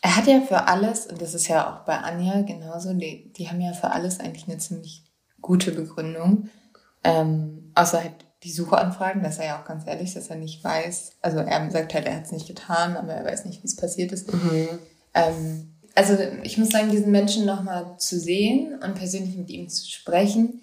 [0.00, 3.48] Er hat ja für alles, und das ist ja auch bei Anja genauso, die, die
[3.48, 5.04] haben ja für alles eigentlich eine ziemlich
[5.40, 6.48] gute Begründung.
[7.04, 8.14] Ähm, außer halt
[8.44, 11.12] die Suchanfragen, dass er ja auch ganz ehrlich, dass er nicht weiß.
[11.22, 13.76] Also er sagt halt, er hat es nicht getan, aber er weiß nicht, wie es
[13.76, 14.32] passiert ist.
[14.32, 14.68] Mhm.
[15.14, 19.88] Ähm, also ich muss sagen, diesen Menschen nochmal zu sehen und persönlich mit ihm zu
[19.90, 20.60] sprechen,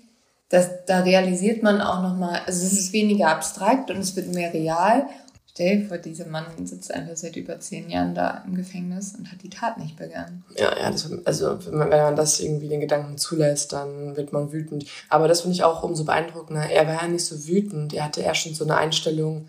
[0.50, 4.54] das, da realisiert man auch nochmal, also es ist weniger abstrakt und es wird mehr
[4.54, 5.08] real.
[5.56, 9.32] Stell dir vor, dieser Mann sitzt einfach seit über zehn Jahren da im Gefängnis und
[9.32, 10.44] hat die Tat nicht begangen.
[10.58, 14.34] Ja, ja, das, also wenn man, wenn man das irgendwie den Gedanken zulässt, dann wird
[14.34, 14.86] man wütend.
[15.08, 16.70] Aber das finde ich auch umso beeindruckender.
[16.70, 17.94] Er war ja nicht so wütend.
[17.94, 19.48] Er hatte eher schon so eine Einstellung,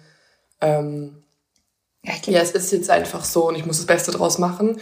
[0.61, 1.25] ähm,
[2.05, 4.79] ja, es ist jetzt einfach so und ich muss das Beste draus machen.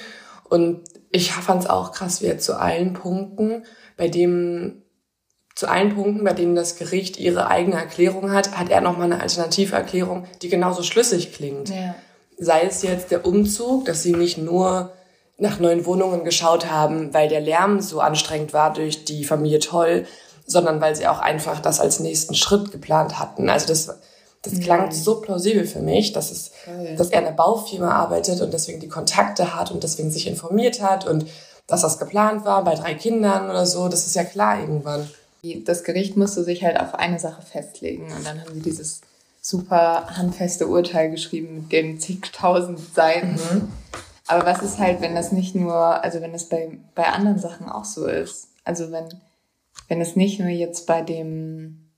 [0.51, 3.65] Und ich fand es auch krass, wie er zu allen Punkten,
[3.97, 4.84] bei dem
[5.55, 9.21] zu allen Punkten, bei denen das Gericht ihre eigene Erklärung hat, hat er nochmal eine
[9.21, 11.69] alternative Erklärung, die genauso schlüssig klingt.
[11.69, 11.95] Ja.
[12.39, 14.93] Sei es jetzt der Umzug, dass sie nicht nur
[15.39, 20.07] nach neuen Wohnungen geschaut haben, weil der Lärm so anstrengend war durch die Familie Toll,
[20.47, 23.49] sondern weil sie auch einfach das als nächsten Schritt geplant hatten.
[23.49, 23.99] Also das,
[24.43, 24.93] das klang Mhm.
[24.93, 26.51] so plausibel für mich, dass es,
[26.97, 30.83] dass er in einer Baufirma arbeitet und deswegen die Kontakte hat und deswegen sich informiert
[30.83, 31.27] hat und
[31.67, 33.89] dass das geplant war bei drei Kindern oder so.
[33.89, 35.09] Das ist ja klar irgendwann.
[35.65, 39.01] Das Gericht musste sich halt auf eine Sache festlegen und dann haben sie dieses
[39.41, 43.39] super handfeste Urteil geschrieben mit den zigtausend Seiten.
[44.27, 47.69] Aber was ist halt, wenn das nicht nur, also wenn es bei, bei anderen Sachen
[47.69, 48.49] auch so ist?
[48.65, 49.09] Also wenn,
[49.89, 51.91] wenn es nicht nur jetzt bei dem,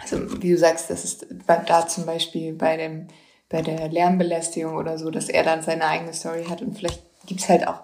[0.00, 1.26] also wie du sagst, das ist
[1.66, 3.08] da zum Beispiel bei dem,
[3.48, 7.48] bei der Lärmbelästigung oder so, dass er dann seine eigene Story hat und vielleicht gibt's
[7.48, 7.80] halt auch,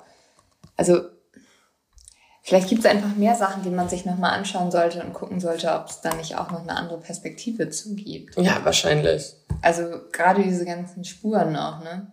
[0.77, 1.01] also
[2.47, 5.73] Vielleicht gibt es einfach mehr Sachen, die man sich nochmal anschauen sollte und gucken sollte,
[5.73, 8.37] ob es da nicht auch noch eine andere Perspektive zu gibt.
[8.37, 9.33] Ja, wahrscheinlich.
[9.63, 12.07] Also gerade diese ganzen Spuren auch, ne?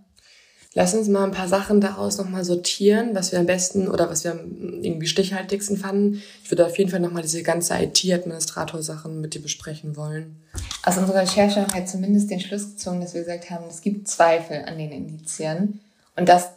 [0.73, 4.23] Lass uns mal ein paar Sachen daraus nochmal sortieren, was wir am besten oder was
[4.23, 6.21] wir am irgendwie stichhaltigsten fanden.
[6.45, 10.41] Ich würde auf jeden Fall nochmal diese ganze IT-Administrator-Sachen mit dir besprechen wollen.
[10.83, 14.07] Aus unserer Recherche haben wir zumindest den Schluss gezogen, dass wir gesagt haben, es gibt
[14.07, 15.81] Zweifel an den Indizien.
[16.15, 16.51] Und das,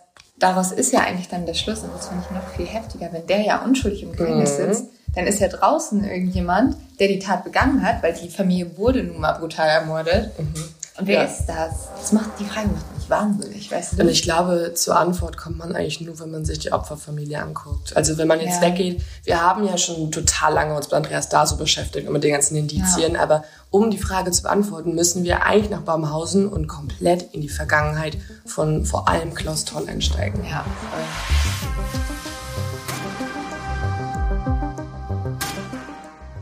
[0.44, 3.26] daraus ist ja eigentlich dann der Schluss, und das finde ich noch viel heftiger, wenn
[3.26, 4.64] der ja unschuldig im Gefängnis Mhm.
[4.72, 4.84] sitzt,
[5.14, 9.20] dann ist ja draußen irgendjemand, der die Tat begangen hat, weil die Familie wurde nun
[9.20, 10.30] mal brutal ermordet.
[10.38, 11.24] Und wer Ja.
[11.24, 11.72] ist das?
[11.98, 14.02] Das macht, die Frage macht mich wahnsinnig, weißt du?
[14.02, 17.96] Und ich glaube, zur Antwort kommt man eigentlich nur, wenn man sich die Opferfamilie anguckt.
[17.96, 18.68] Also wenn man jetzt Ja.
[18.68, 22.32] weggeht, wir haben ja schon total lange uns mit Andreas Daso beschäftigt und mit den
[22.32, 23.20] ganzen Indizien, Ja.
[23.22, 27.48] aber um die Frage zu beantworten, müssen wir eigentlich nach Baumhausen und komplett in die
[27.48, 30.44] Vergangenheit von vor allem Klaus Toll einsteigen.
[30.44, 30.64] Ja.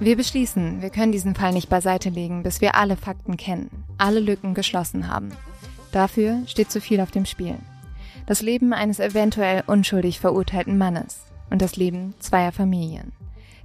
[0.00, 4.18] Wir beschließen, wir können diesen Fall nicht beiseite legen, bis wir alle Fakten kennen, alle
[4.18, 5.30] Lücken geschlossen haben.
[5.93, 7.57] Dafür steht zu viel auf dem Spiel.
[8.26, 13.12] Das Leben eines eventuell unschuldig verurteilten Mannes und das Leben zweier Familien.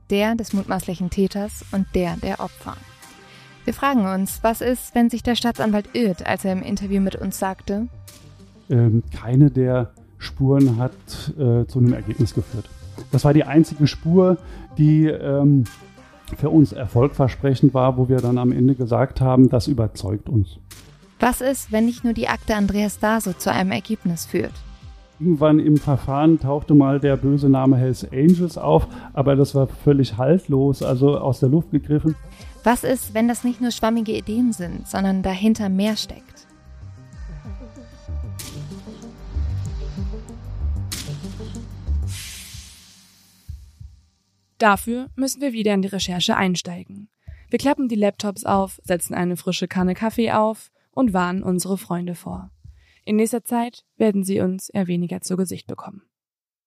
[0.09, 2.75] Der des mutmaßlichen Täters und der der Opfer.
[3.65, 7.15] Wir fragen uns, was ist, wenn sich der Staatsanwalt irrt, als er im Interview mit
[7.15, 7.87] uns sagte,
[8.69, 10.93] ähm, keine der Spuren hat
[11.37, 12.69] äh, zu einem Ergebnis geführt.
[13.11, 14.37] Das war die einzige Spur,
[14.77, 15.65] die ähm,
[16.37, 20.59] für uns erfolgversprechend war, wo wir dann am Ende gesagt haben, das überzeugt uns.
[21.19, 24.53] Was ist, wenn nicht nur die Akte Andreas Daso zu einem Ergebnis führt?
[25.19, 30.15] Irgendwann im Verfahren tauchte mal der böse Name Hells Angels auf, aber das war völlig
[30.17, 32.15] haltlos, also aus der Luft gegriffen.
[32.63, 36.45] Was ist, wenn das nicht nur schwammige Ideen sind, sondern dahinter mehr steckt?
[44.59, 47.09] Dafür müssen wir wieder in die Recherche einsteigen.
[47.49, 52.15] Wir klappen die Laptops auf, setzen eine frische Kanne Kaffee auf und warnen unsere Freunde
[52.15, 52.49] vor.
[53.05, 56.01] In nächster Zeit werden sie uns eher weniger zu Gesicht bekommen.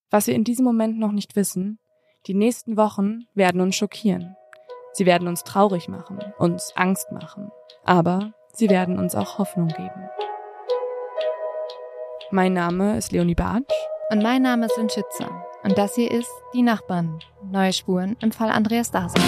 [0.08, 1.80] Was wir in diesem Moment noch nicht wissen,
[2.26, 4.36] die nächsten Wochen werden uns schockieren.
[4.92, 7.50] Sie werden uns traurig machen, uns Angst machen,
[7.84, 10.08] aber sie werden uns auch Hoffnung geben.
[12.30, 13.74] Mein Name ist Leonie Bartsch.
[14.12, 15.28] Und mein Name ist Lynn Schütze.
[15.64, 17.18] Und das hier ist Die Nachbarn.
[17.50, 19.18] Neue Spuren im Fall Andreas Daso.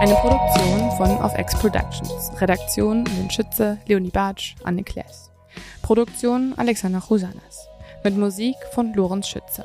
[0.00, 2.32] Eine Produktion von Of X Productions.
[2.40, 5.30] Redaktion Lynn Schütze, Leonie Bartsch, Anne Kless.
[5.82, 7.68] Produktion Alexander Rosanas.
[8.02, 9.62] Mit Musik von Lorenz Schütze.